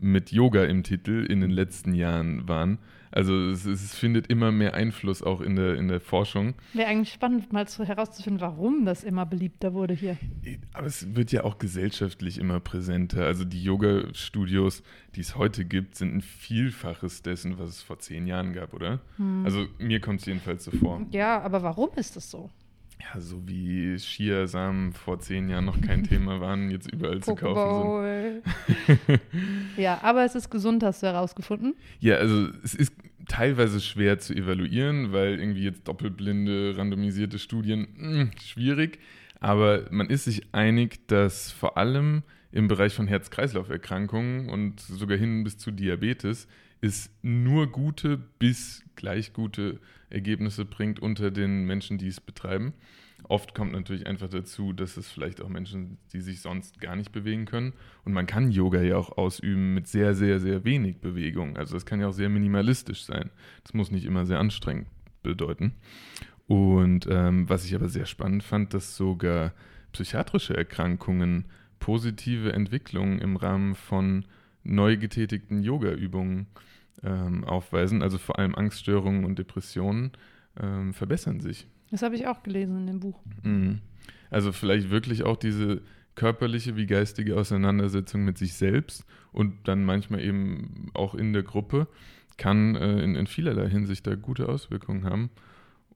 mit 0.03 0.33
Yoga 0.33 0.65
im 0.65 0.83
Titel 0.83 1.27
in 1.29 1.41
den 1.41 1.51
letzten 1.51 1.95
Jahren 1.95 2.49
waren. 2.49 2.79
Also 3.12 3.51
es, 3.51 3.67
es, 3.67 3.95
findet 3.95 4.29
immer 4.29 4.51
mehr 4.51 4.73
Einfluss 4.73 5.23
auch 5.23 5.43
in 5.43 5.55
der, 5.55 5.75
in 5.75 5.88
der 5.88 6.01
Forschung. 6.01 6.55
Wäre 6.73 6.88
eigentlich 6.88 7.12
spannend, 7.12 7.53
mal 7.53 7.69
zu, 7.69 7.85
herauszufinden, 7.85 8.41
warum 8.41 8.87
das 8.87 9.05
immer 9.05 9.27
beliebter 9.27 9.75
wurde 9.75 9.93
hier. 9.93 10.17
Aber 10.73 10.87
es 10.87 11.15
wird 11.15 11.31
ja 11.31 11.45
auch 11.45 11.59
gesellschaftlich 11.59 12.38
immer 12.38 12.59
präsenter. 12.59 13.27
Also 13.27 13.45
die 13.45 13.62
Yoga-Studios, 13.62 14.83
die 15.15 15.21
es 15.21 15.37
heute 15.37 15.67
gibt, 15.67 15.95
sind 15.95 16.15
ein 16.15 16.23
Vielfaches 16.23 17.21
dessen, 17.21 17.59
was 17.59 17.69
es 17.69 17.83
vor 17.83 17.99
zehn 17.99 18.27
Jahren 18.27 18.55
gab, 18.55 18.73
oder? 18.73 19.01
Hm. 19.19 19.45
Also 19.45 19.67
mir 19.79 20.01
kommt 20.01 20.21
es 20.21 20.27
jedenfalls 20.27 20.65
so 20.65 20.71
vor. 20.71 21.03
Ja, 21.11 21.43
aber 21.43 21.62
warum 21.62 21.91
ist 21.97 22.17
das 22.17 22.31
so? 22.31 22.49
Ja, 23.03 23.21
so 23.21 23.47
wie 23.47 23.97
Chiasamen 23.97 24.93
vor 24.93 25.19
zehn 25.19 25.49
Jahren 25.49 25.65
noch 25.65 25.81
kein 25.81 26.05
Thema 26.05 26.41
waren, 26.41 26.71
jetzt 26.71 26.91
überall 26.91 27.21
zu 27.21 27.35
kaufen 27.35 28.43
sind. 29.05 29.21
ja, 29.77 30.01
aber 30.03 30.25
es 30.25 30.35
ist 30.35 30.51
gesund, 30.51 30.83
hast 30.83 31.03
du 31.03 31.07
herausgefunden? 31.07 31.75
Ja, 32.01 32.17
also 32.17 32.49
es 32.62 32.75
ist 32.75 32.95
teilweise 33.29 33.81
schwer 33.81 34.19
zu 34.19 34.35
evaluieren, 34.35 35.12
weil 35.12 35.38
irgendwie 35.38 35.65
jetzt 35.65 35.87
doppelblinde, 35.88 36.75
randomisierte 36.77 37.38
Studien, 37.38 37.88
mh, 37.97 38.21
hm, 38.21 38.31
schwierig. 38.41 38.99
Aber 39.41 39.87
man 39.91 40.09
ist 40.09 40.25
sich 40.25 40.55
einig, 40.55 41.07
dass 41.09 41.51
vor 41.51 41.77
allem 41.77 42.23
im 42.53 42.69
Bereich 42.69 42.95
von 42.95 43.09
Herz-Kreislauf-Erkrankungen 43.09 44.49
und 44.49 44.81
sogar 44.81 45.19
hin 45.19 45.43
bis 45.43 45.59
zu 45.59 45.71
Diabetes 45.71 46.47
es 46.81 47.11
nur 47.23 47.71
gute 47.71 48.19
bis 48.38 48.85
gleich 48.97 49.33
gute 49.33 49.81
Ergebnisse 50.12 50.64
bringt 50.64 51.01
unter 51.01 51.31
den 51.31 51.64
Menschen, 51.64 51.98
die 51.98 52.09
es 52.09 52.20
betreiben. 52.20 52.75
Oft 53.29 53.55
kommt 53.55 53.72
natürlich 53.72 54.07
einfach 54.07 54.29
dazu, 54.29 54.72
dass 54.72 54.96
es 54.96 55.11
vielleicht 55.11 55.40
auch 55.40 55.48
Menschen, 55.48 55.98
die 56.12 56.20
sich 56.20 56.40
sonst 56.40 56.81
gar 56.81 56.96
nicht 56.96 57.12
bewegen 57.12 57.44
können. 57.44 57.72
Und 58.05 58.12
man 58.12 58.27
kann 58.27 58.51
Yoga 58.51 58.83
ja 58.83 58.96
auch 58.96 59.16
ausüben 59.16 59.75
mit 59.75 59.87
sehr, 59.87 60.14
sehr, 60.14 60.40
sehr 60.40 60.64
wenig 60.64 60.98
Bewegung. 60.98 61.57
Also 61.57 61.75
das 61.75 61.87
kann 61.87 62.01
ja 62.01 62.09
auch 62.09 62.12
sehr 62.12 62.29
minimalistisch 62.29 63.05
sein. 63.05 63.31
Das 63.62 63.75
muss 63.75 63.90
nicht 63.90 64.05
immer 64.05 64.27
sehr 64.27 64.40
anstrengend 64.40 64.88
bedeuten. 65.22 65.72
Und 66.46 67.07
ähm, 67.09 67.48
was 67.48 67.64
ich 67.64 67.75
aber 67.75 67.88
sehr 67.88 68.07
spannend 68.07 68.42
fand, 68.42 68.75
dass 68.75 68.96
sogar 68.96 69.53
psychiatrische 69.92 70.57
Erkrankungen 70.57 71.46
positive 71.79 72.53
Entwicklungen 72.53 73.18
im 73.20 73.37
Rahmen 73.37 73.75
von 73.75 74.25
neu 74.64 74.96
getätigten 74.96 75.62
Yoga-Übungen 75.62 76.46
ähm, 77.02 77.44
aufweisen. 77.44 78.02
Also 78.02 78.18
vor 78.18 78.38
allem 78.38 78.55
Angststörungen 78.55 79.24
und 79.24 79.38
Depressionen 79.38 80.12
ähm, 80.61 80.92
verbessern 80.94 81.40
sich. 81.40 81.66
Das 81.90 82.02
habe 82.02 82.14
ich 82.14 82.26
auch 82.26 82.42
gelesen 82.42 82.78
in 82.78 82.87
dem 82.87 83.00
Buch. 83.00 83.20
Mhm. 83.42 83.81
Also 84.31 84.52
vielleicht 84.52 84.90
wirklich 84.90 85.24
auch 85.24 85.37
diese 85.37 85.83
körperliche 86.14 86.76
wie 86.76 86.87
geistige 86.87 87.37
Auseinandersetzung 87.37 88.24
mit 88.24 88.38
sich 88.38 88.55
selbst 88.55 89.05
und 89.33 89.68
dann 89.68 89.85
manchmal 89.85 90.22
eben 90.22 90.90
auch 90.94 91.14
in 91.14 91.33
der 91.33 91.42
Gruppe, 91.42 91.87
kann 92.37 92.76
äh, 92.76 93.02
in, 93.02 93.14
in 93.14 93.26
vielerlei 93.26 93.68
Hinsicht 93.68 94.07
da 94.07 94.14
gute 94.14 94.48
Auswirkungen 94.48 95.05
haben. 95.05 95.31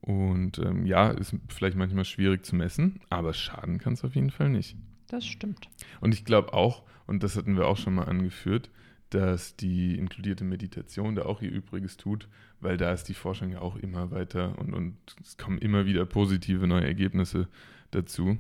Und 0.01 0.59
ähm, 0.59 0.87
ja, 0.87 1.11
ist 1.11 1.35
vielleicht 1.49 1.77
manchmal 1.77 2.05
schwierig 2.05 2.45
zu 2.45 2.55
messen, 2.55 3.01
aber 3.11 3.33
schaden 3.33 3.79
kann 3.79 3.95
es 3.95 4.05
auf 4.05 4.15
jeden 4.15 4.31
Fall 4.31 4.51
nicht. 4.51 4.77
Das 5.09 5.27
stimmt. 5.27 5.69
Und 6.01 6.15
ich 6.15 6.25
glaube 6.25 6.53
auch, 6.53 6.83
und 7.07 7.23
das 7.23 7.37
hatten 7.37 7.57
wir 7.57 7.67
auch 7.67 7.77
schon 7.77 7.95
mal 7.95 8.05
angeführt, 8.05 8.71
dass 9.11 9.57
die 9.57 9.97
inkludierte 9.97 10.45
Meditation 10.45 11.15
da 11.15 11.23
auch 11.23 11.43
ihr 11.43 11.51
Übriges 11.51 11.97
tut, 11.97 12.29
weil 12.61 12.77
da 12.77 12.93
ist 12.93 13.05
die 13.05 13.15
Forschung 13.15 13.51
ja 13.51 13.61
auch 13.61 13.77
immer 13.77 14.11
weiter 14.11 14.59
und, 14.59 14.75
und 14.75 14.97
es 15.23 15.37
kommen 15.37 15.59
immer 15.59 15.87
wieder 15.87 16.05
positive 16.07 16.67
neue 16.67 16.85
Ergebnisse 16.85 17.49
dazu. 17.93 18.37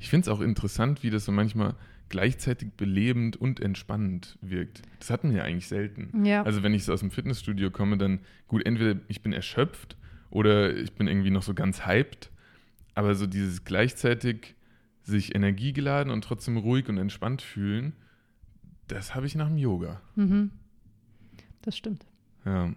Ich 0.00 0.08
finde 0.08 0.22
es 0.24 0.28
auch 0.28 0.40
interessant, 0.40 1.02
wie 1.02 1.10
das 1.10 1.24
so 1.24 1.32
manchmal 1.32 1.74
gleichzeitig 2.08 2.72
belebend 2.76 3.36
und 3.36 3.60
entspannend 3.60 4.38
wirkt. 4.40 4.82
Das 5.00 5.10
hatten 5.10 5.32
wir 5.32 5.44
eigentlich 5.44 5.68
selten. 5.68 6.24
Ja. 6.24 6.42
Also 6.44 6.62
wenn 6.62 6.72
ich 6.72 6.84
so 6.84 6.92
aus 6.92 7.00
dem 7.00 7.10
Fitnessstudio 7.10 7.70
komme, 7.70 7.98
dann 7.98 8.20
gut, 8.46 8.64
entweder 8.64 9.00
ich 9.08 9.22
bin 9.22 9.32
erschöpft 9.32 9.96
oder 10.30 10.74
ich 10.74 10.92
bin 10.92 11.08
irgendwie 11.08 11.30
noch 11.30 11.42
so 11.42 11.52
ganz 11.52 11.84
hyped, 11.86 12.30
aber 12.94 13.14
so 13.14 13.26
dieses 13.26 13.64
gleichzeitig 13.64 14.54
sich 15.02 15.34
energiegeladen 15.34 16.12
und 16.12 16.22
trotzdem 16.22 16.56
ruhig 16.56 16.88
und 16.88 16.98
entspannt 16.98 17.42
fühlen, 17.42 17.92
das 18.88 19.14
habe 19.14 19.26
ich 19.26 19.34
nach 19.34 19.48
dem 19.48 19.58
Yoga. 19.58 20.00
Mhm. 20.14 20.50
Das 21.62 21.76
stimmt. 21.76 22.06
Ja. 22.44 22.72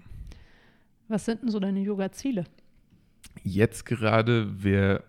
Was 1.07 1.25
sind 1.25 1.43
denn 1.43 1.49
so 1.49 1.59
deine 1.59 1.79
Yoga-Ziele? 1.81 2.45
Jetzt 3.43 3.85
gerade 3.85 4.63
wäre 4.63 5.03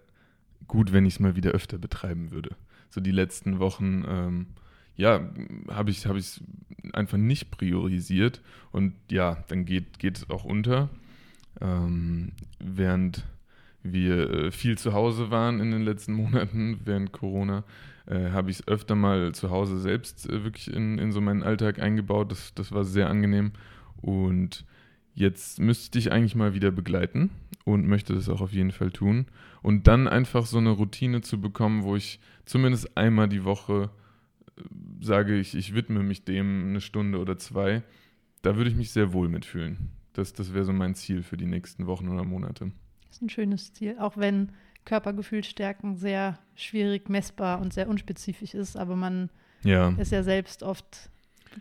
gut, 0.66 0.92
wenn 0.92 1.06
ich 1.06 1.14
es 1.14 1.20
mal 1.20 1.36
wieder 1.36 1.50
öfter 1.50 1.78
betreiben 1.78 2.30
würde. 2.30 2.56
So 2.90 3.00
die 3.00 3.10
letzten 3.10 3.58
Wochen, 3.58 4.04
ähm, 4.06 4.46
ja, 4.96 5.30
habe 5.68 5.90
ich 5.90 6.04
es 6.04 6.40
einfach 6.92 7.18
nicht 7.18 7.50
priorisiert 7.50 8.42
und 8.72 8.94
ja, 9.10 9.44
dann 9.48 9.64
geht, 9.64 9.98
geht 9.98 10.18
es 10.18 10.30
auch 10.30 10.44
unter. 10.44 10.90
Ähm, 11.60 12.32
während 12.58 13.24
wir 13.83 14.31
äh, 14.31 14.51
viel 14.51 14.77
zu 14.79 14.93
Hause 14.93 15.31
waren 15.31 15.61
in 15.61 15.71
den 15.71 15.83
letzten 15.83 16.12
Monaten 16.14 16.81
während 16.85 17.12
Corona, 17.12 17.64
äh, 18.07 18.31
habe 18.31 18.51
ich 18.51 18.61
es 18.61 18.69
öfter 18.69 18.95
mal 18.95 19.33
zu 19.33 19.51
Hause 19.51 19.79
selbst 19.79 20.29
äh, 20.29 20.45
wirklich 20.45 20.73
in, 20.73 20.99
in 20.99 21.12
so 21.12 21.21
meinen 21.21 21.43
Alltag 21.43 21.79
eingebaut. 21.79 22.33
Das, 22.33 22.55
das 22.55 22.73
war 22.73 22.85
sehr 22.85 23.09
angenehm. 23.09 23.53
Und 24.01 24.64
jetzt 25.14 25.61
müsste 25.61 25.99
ich 25.99 26.12
eigentlich 26.12 26.35
mal 26.35 26.55
wieder 26.55 26.71
begleiten 26.71 27.31
und 27.64 27.87
möchte 27.87 28.14
das 28.14 28.29
auch 28.29 28.40
auf 28.40 28.53
jeden 28.53 28.73
Fall 28.73 28.90
tun. 28.90 29.27
Und 29.62 29.87
dann 29.87 30.09
einfach 30.09 30.47
so 30.47 30.59
eine 30.59 30.71
Routine 30.71 31.21
zu 31.21 31.40
bekommen, 31.40 31.83
wo 31.83 31.97
ich 31.97 32.21
zumindest 32.45 32.97
einmal 32.97 33.29
die 33.29 33.45
Woche 33.45 33.90
äh, 34.57 34.62
sage, 35.01 35.38
ich, 35.38 35.55
ich 35.55 35.75
widme 35.75 36.03
mich 36.03 36.25
dem 36.25 36.69
eine 36.69 36.81
Stunde 36.81 37.19
oder 37.19 37.38
zwei, 37.38 37.83
da 38.43 38.57
würde 38.57 38.71
ich 38.71 38.77
mich 38.77 38.90
sehr 38.90 39.12
wohl 39.12 39.29
mitfühlen. 39.29 39.90
Das, 40.14 40.33
das 40.33 40.55
wäre 40.55 40.64
so 40.64 40.73
mein 40.73 40.95
Ziel 40.95 41.23
für 41.23 41.37
die 41.37 41.47
nächsten 41.47 41.87
Wochen 41.87 42.09
oder 42.09 42.25
Monate. 42.25 42.73
Das 43.11 43.16
ist 43.18 43.23
ein 43.23 43.29
schönes 43.29 43.73
Ziel, 43.75 43.96
auch 43.99 44.16
wenn 44.16 44.51
Körpergefühlstärken 44.85 45.96
sehr 45.96 46.38
schwierig 46.55 47.09
messbar 47.09 47.61
und 47.61 47.73
sehr 47.75 47.88
unspezifisch 47.88 48.55
ist, 48.55 48.77
aber 48.77 48.96
man 48.96 49.31
Ja, 49.62 49.90
ist 49.99 50.12
ja 50.12 50.23
selbst 50.23 50.62
oft 50.62 51.11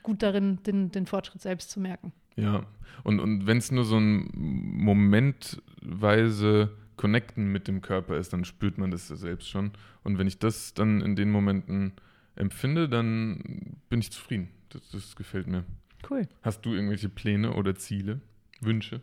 gut 0.03 0.21
darin, 0.23 0.61
den, 0.63 0.91
den 0.91 1.05
Fortschritt 1.05 1.41
selbst 1.41 1.71
zu 1.71 1.79
merken. 1.79 2.11
ja. 2.35 2.65
Und, 3.03 3.19
und 3.21 3.47
wenn 3.47 3.57
es 3.57 3.71
nur 3.71 3.85
so 3.85 3.97
ein 3.97 4.29
momentweise 4.33 6.71
Connecten 6.97 7.51
mit 7.51 7.67
dem 7.67 7.81
Körper 7.81 8.17
ist, 8.17 8.33
dann 8.33 8.43
spürt 8.43 8.77
man 8.77 8.91
das 8.91 9.07
ja 9.09 9.15
selbst 9.15 9.47
schon. 9.49 9.71
Und 10.03 10.17
wenn 10.17 10.27
ich 10.27 10.39
das 10.39 10.73
dann 10.73 11.01
in 11.01 11.15
den 11.15 11.31
Momenten 11.31 11.93
empfinde, 12.35 12.89
dann 12.89 13.77
bin 13.89 14.01
ich 14.01 14.11
zufrieden. 14.11 14.49
Das, 14.69 14.89
das 14.91 15.15
gefällt 15.15 15.47
mir. 15.47 15.63
Cool. 16.09 16.27
Hast 16.41 16.65
du 16.65 16.73
irgendwelche 16.73 17.09
Pläne 17.09 17.53
oder 17.53 17.75
Ziele, 17.75 18.19
Wünsche? 18.59 19.01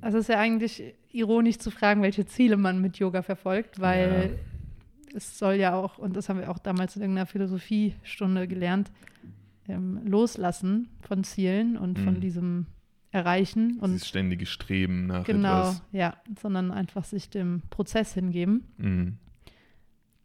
Also 0.00 0.18
es 0.18 0.24
ist 0.24 0.28
ja 0.34 0.38
eigentlich 0.40 0.94
ironisch 1.12 1.58
zu 1.58 1.70
fragen, 1.70 2.02
welche 2.02 2.26
Ziele 2.26 2.56
man 2.56 2.80
mit 2.80 2.98
Yoga 2.98 3.22
verfolgt, 3.22 3.80
weil 3.80 4.38
es 5.14 5.38
soll 5.38 5.54
ja 5.54 5.74
auch, 5.74 5.98
und 5.98 6.14
das 6.16 6.28
haben 6.28 6.38
wir 6.40 6.50
auch 6.50 6.58
damals 6.58 6.94
in 6.96 7.02
irgendeiner 7.02 7.26
Philosophiestunde 7.26 8.46
gelernt, 8.46 8.90
ähm, 9.68 10.00
loslassen 10.04 10.88
von 11.00 11.24
Zielen 11.24 11.76
und 11.76 11.98
von 11.98 12.14
Mhm. 12.14 12.20
diesem 12.20 12.66
Erreichen 13.10 13.78
und 13.80 13.92
Dieses 13.92 14.06
ständige 14.08 14.44
Streben 14.46 15.06
nach 15.06 15.24
genau, 15.24 15.60
etwas. 15.70 15.82
ja, 15.92 16.14
sondern 16.40 16.70
einfach 16.70 17.04
sich 17.04 17.30
dem 17.30 17.62
Prozess 17.70 18.12
hingeben. 18.14 18.64
Mhm. 18.76 19.16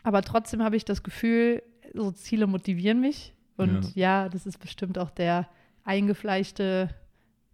Aber 0.03 0.21
trotzdem 0.21 0.61
habe 0.61 0.75
ich 0.75 0.83
das 0.85 1.01
Gefühl, 1.01 1.63
so 1.93 2.11
Ziele 2.11 2.45
motivieren 2.45 2.99
mich. 2.99 3.33
Und 3.55 3.95
ja, 3.95 4.27
das 4.29 4.45
ist 4.45 4.57
bestimmt 4.59 4.97
auch 4.97 5.11
der 5.11 5.47
eingefleischte 5.85 6.89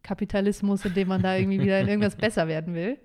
Kapitalismus, 0.09 0.83
in 0.85 0.93
dem 0.95 1.07
man 1.07 1.21
da 1.21 1.35
irgendwie 1.35 1.61
wieder 1.61 1.79
in 1.81 1.87
irgendwas 1.87 2.15
besser 2.25 2.47
werden 2.47 2.73
will. 2.73 2.97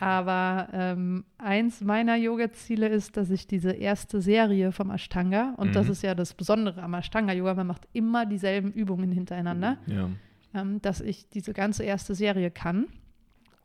Aber 0.00 0.68
ähm, 0.72 1.24
eins 1.38 1.80
meiner 1.82 2.16
Yoga-Ziele 2.16 2.88
ist, 2.88 3.16
dass 3.16 3.30
ich 3.30 3.46
diese 3.46 3.72
erste 3.72 4.20
Serie 4.22 4.70
vom 4.72 4.90
Ashtanga, 4.90 5.54
und 5.58 5.74
das 5.76 5.86
Mhm. 5.86 5.92
ist 5.92 6.02
ja 6.02 6.14
das 6.14 6.32
Besondere 6.34 6.82
am 6.82 6.94
Ashtanga-Yoga, 6.94 7.54
man 7.54 7.66
macht 7.66 7.86
immer 7.92 8.24
dieselben 8.24 8.72
Übungen 8.72 9.10
hintereinander, 9.12 9.76
Ja. 9.86 10.08
ähm, 10.54 10.80
dass 10.80 11.00
ich 11.00 11.28
diese 11.28 11.52
ganze 11.52 11.82
erste 11.84 12.14
Serie 12.14 12.50
kann. 12.50 12.86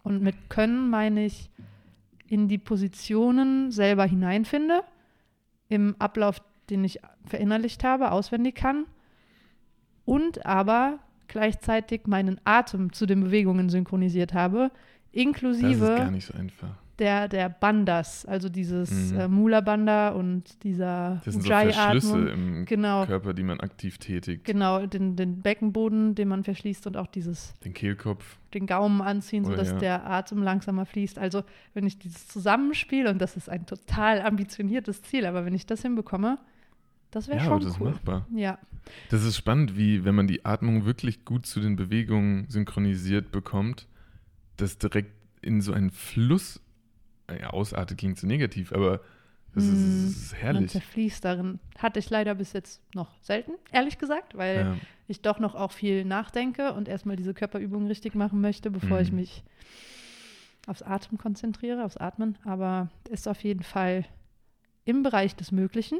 Und 0.03 0.21
mit 0.21 0.35
Können 0.49 0.89
meine 0.89 1.23
ich 1.23 1.49
in 2.27 2.47
die 2.49 2.57
Positionen 2.57 3.71
selber 3.71 4.05
hineinfinde, 4.05 4.81
im 5.69 5.95
Ablauf, 5.99 6.41
den 6.69 6.83
ich 6.83 6.99
verinnerlicht 7.25 7.83
habe, 7.83 8.11
auswendig 8.11 8.55
kann 8.55 8.85
und 10.05 10.45
aber 10.45 10.99
gleichzeitig 11.27 12.07
meinen 12.07 12.39
Atem 12.45 12.93
zu 12.93 13.05
den 13.05 13.21
Bewegungen 13.23 13.69
synchronisiert 13.69 14.33
habe, 14.33 14.71
inklusive 15.11 16.11
so 16.19 16.65
der, 16.99 17.27
der 17.27 17.49
Bandas, 17.49 18.23
also 18.25 18.49
dieses 18.49 19.11
Mhm. 19.11 19.19
äh, 19.19 19.27
Mula 19.27 19.61
Banda 19.61 20.09
und 20.09 20.63
dieser 20.63 21.21
Das 21.25 21.33
sind 21.33 21.43
so 21.43 21.49
Verschlüsse 21.49 22.29
im 22.29 22.65
Genau, 22.65 23.05
Körper, 23.07 23.33
die 23.33 23.41
man 23.43 23.59
aktiv 23.59 23.97
tätigt. 23.97 24.45
genau, 24.45 24.85
den, 24.85 25.15
den 25.15 25.41
Beckenboden, 25.41 26.13
den 26.13 26.27
man 26.27 26.43
verschließt 26.43 26.85
und 26.85 26.95
auch 26.95 27.07
dieses 27.07 27.55
Den 27.65 27.73
Kehlkopf. 27.73 28.37
den 28.53 28.67
Gaumen 28.67 29.01
anziehen, 29.01 29.43
sodass 29.43 29.71
ja. 29.71 29.77
der 29.79 30.09
Atem 30.09 30.43
langsamer 30.43 30.85
fließt. 30.85 31.17
Also 31.17 31.43
wenn 31.73 31.87
ich 31.87 31.97
dieses 31.97 32.27
Zusammenspiel, 32.27 33.07
und 33.07 33.19
das 33.19 33.37
ist 33.37 33.49
ein 33.49 33.65
total 33.65 34.21
ambitioniertes 34.21 35.01
Ziel, 35.01 35.25
aber 35.25 35.45
wenn 35.45 35.55
ich 35.55 35.65
das 35.65 35.81
hinbekomme, 35.81 36.37
das 37.13 37.27
wäre 37.27 37.39
Ja, 37.39 37.45
schon 37.45 37.59
das 37.61 37.73
ist 37.73 37.79
cool. 37.79 37.91
machbar. 37.91 38.27
Ja, 38.33 38.57
Das 39.09 39.23
ist 39.23 39.37
spannend, 39.37 39.77
wie, 39.77 40.03
wenn 40.05 40.15
man 40.15 40.27
die 40.27 40.43
Atmung 40.45 40.85
wirklich 40.85 41.23
gut 41.25 41.45
zu 41.45 41.59
den 41.61 41.75
Bewegungen 41.75 42.49
synchronisiert 42.49 43.31
bekommt, 43.31 43.87
das 44.57 44.77
direkt 44.77 45.11
in 45.41 45.61
so 45.61 45.73
einen 45.73 45.91
Fluss, 45.91 46.61
ja, 47.29 47.49
ausartet 47.51 47.97
klingt 47.97 48.17
so 48.17 48.27
negativ, 48.27 48.71
aber 48.73 48.99
das 49.55 49.67
ist, 49.67 49.83
Mm, 49.83 50.03
das 50.05 50.15
ist 50.15 50.33
man 50.33 50.41
herrlich. 50.41 50.71
zerfließt 50.71 51.23
darin. 51.25 51.59
Hatte 51.77 51.99
ich 51.99 52.09
leider 52.09 52.33
bis 52.35 52.53
jetzt 52.53 52.81
noch 52.95 53.09
selten, 53.21 53.51
ehrlich 53.71 53.97
gesagt, 53.99 54.35
weil 54.35 54.57
Ja, 54.63 54.77
ich 55.07 55.21
doch 55.21 55.39
noch 55.39 55.53
auch 55.55 55.71
viel 55.71 56.05
nachdenke 56.05 56.73
und 56.73 56.87
erstmal 56.87 57.15
diese 57.17 57.33
Körperübungen 57.33 57.87
richtig 57.87 58.15
machen 58.15 58.41
möchte, 58.41 58.71
bevor 58.71 58.99
ich 58.99 59.11
Mhm. 59.11 59.17
mich 59.17 59.43
aufs 60.67 60.81
Atmen 60.81 61.17
konzentriere, 61.17 61.83
aufs 61.85 61.97
Atmen. 61.97 62.37
Aber 62.45 62.89
ist 63.09 63.27
auf 63.27 63.43
jeden 63.43 63.63
Fall 63.63 64.05
im 64.85 65.03
Bereich 65.03 65.35
des 65.35 65.51
Möglichen. 65.51 65.99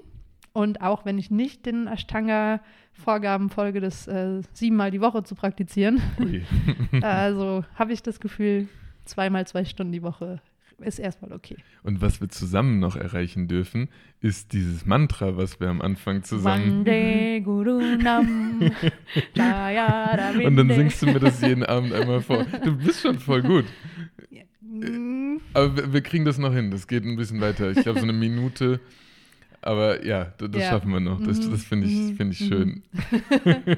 Und 0.53 0.81
auch 0.81 1.03
wenn 1.03 1.17
ich 1.17 1.31
nicht 1.31 1.65
den 1.65 1.87
Ashtanga-Vorgaben 1.87 3.49
folge, 3.49 3.79
das 3.81 4.07
äh, 4.07 4.41
siebenmal 4.53 4.91
die 4.91 5.01
Woche 5.01 5.23
zu 5.23 5.33
praktizieren, 5.35 5.99
also 7.01 7.65
habe 7.75 7.91
ich 7.91 8.03
das 8.03 8.19
Gefühl, 8.19 8.67
zweimal 9.05 9.47
zwei 9.47 9.65
Stunden 9.65 9.91
die 9.91 10.03
Woche 10.03 10.41
ist 10.79 10.99
erstmal 10.99 11.31
okay. 11.33 11.55
Und 11.83 12.01
was 12.01 12.21
wir 12.21 12.29
zusammen 12.29 12.79
noch 12.79 12.95
erreichen 12.95 13.47
dürfen, 13.47 13.89
ist 14.21 14.53
dieses 14.53 14.85
Mantra, 14.85 15.37
was 15.37 15.59
wir 15.59 15.69
am 15.69 15.81
Anfang 15.81 16.23
zusammen. 16.23 16.83
Und 20.45 20.55
dann 20.57 20.69
singst 20.69 21.01
du 21.01 21.05
mir 21.07 21.19
das 21.19 21.41
jeden 21.41 21.63
Abend 21.65 21.93
einmal 21.93 22.21
vor. 22.21 22.45
Du 22.63 22.75
bist 22.77 23.01
schon 23.01 23.19
voll 23.19 23.41
gut. 23.41 23.65
Mm, 24.61 25.37
Aber 25.53 25.77
wir, 25.77 25.93
wir 25.93 26.01
kriegen 26.01 26.25
das 26.25 26.37
noch 26.37 26.53
hin. 26.53 26.71
Das 26.71 26.87
geht 26.87 27.03
ein 27.05 27.15
bisschen 27.15 27.39
weiter. 27.41 27.71
Ich 27.71 27.81
glaube, 27.81 27.99
so 27.99 28.05
eine 28.05 28.13
Minute. 28.13 28.79
Aber 29.63 30.05
ja, 30.05 30.33
das, 30.37 30.49
Ja. 30.61 30.69
schaffen 30.69 30.91
wir 30.91 30.99
noch. 30.99 31.21
Das, 31.23 31.39
Mhm. 31.45 31.51
das 31.51 31.63
finde 31.63 31.87
ich, 31.87 31.93
Mhm. 31.95 32.15
find 32.17 32.33
ich 32.33 32.41
Mhm. 32.41 32.47
schön. 32.47 32.83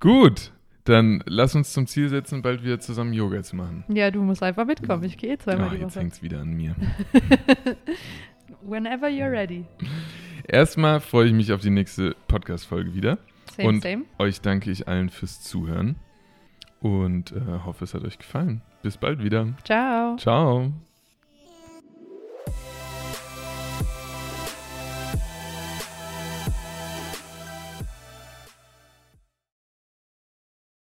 Gut, 0.00 0.52
dann 0.84 1.22
lass 1.26 1.54
uns 1.54 1.72
zum 1.72 1.86
Ziel 1.86 2.08
setzen, 2.08 2.42
bald 2.42 2.62
wieder 2.62 2.80
zusammen 2.80 3.12
Yoga 3.12 3.42
zu 3.42 3.56
machen. 3.56 3.84
Ja, 3.88 4.10
du 4.10 4.22
musst 4.22 4.42
einfach 4.42 4.64
mitkommen. 4.66 5.04
Ich 5.04 5.16
gehe 5.18 5.36
zweimal 5.38 5.68
Ah, 5.68 5.70
die 5.74 5.78
jetzt 5.80 5.94
Woche. 5.96 6.00
hängt 6.00 6.12
es 6.12 6.22
wieder 6.22 6.40
an 6.40 6.50
mir. 6.52 6.74
Whenever 8.62 9.08
you're 9.08 9.30
ready. 9.30 9.64
Erstmal 10.46 11.00
freue 11.00 11.26
ich 11.26 11.32
mich 11.32 11.52
auf 11.52 11.60
die 11.60 11.70
nächste 11.70 12.14
Podcast-Folge 12.28 12.94
wieder. 12.94 13.18
Same, 13.56 13.68
Und 13.68 13.82
same. 13.82 14.04
euch 14.18 14.40
danke 14.40 14.70
ich 14.70 14.88
allen 14.88 15.10
fürs 15.10 15.42
Zuhören 15.42 15.96
und 16.80 17.32
äh, 17.32 17.40
hoffe, 17.64 17.84
es 17.84 17.94
hat 17.94 18.04
euch 18.04 18.18
gefallen. 18.18 18.62
Bis 18.82 18.96
bald 18.96 19.22
wieder. 19.22 19.48
Ciao. 19.64 20.16
Ciao. 20.16 20.72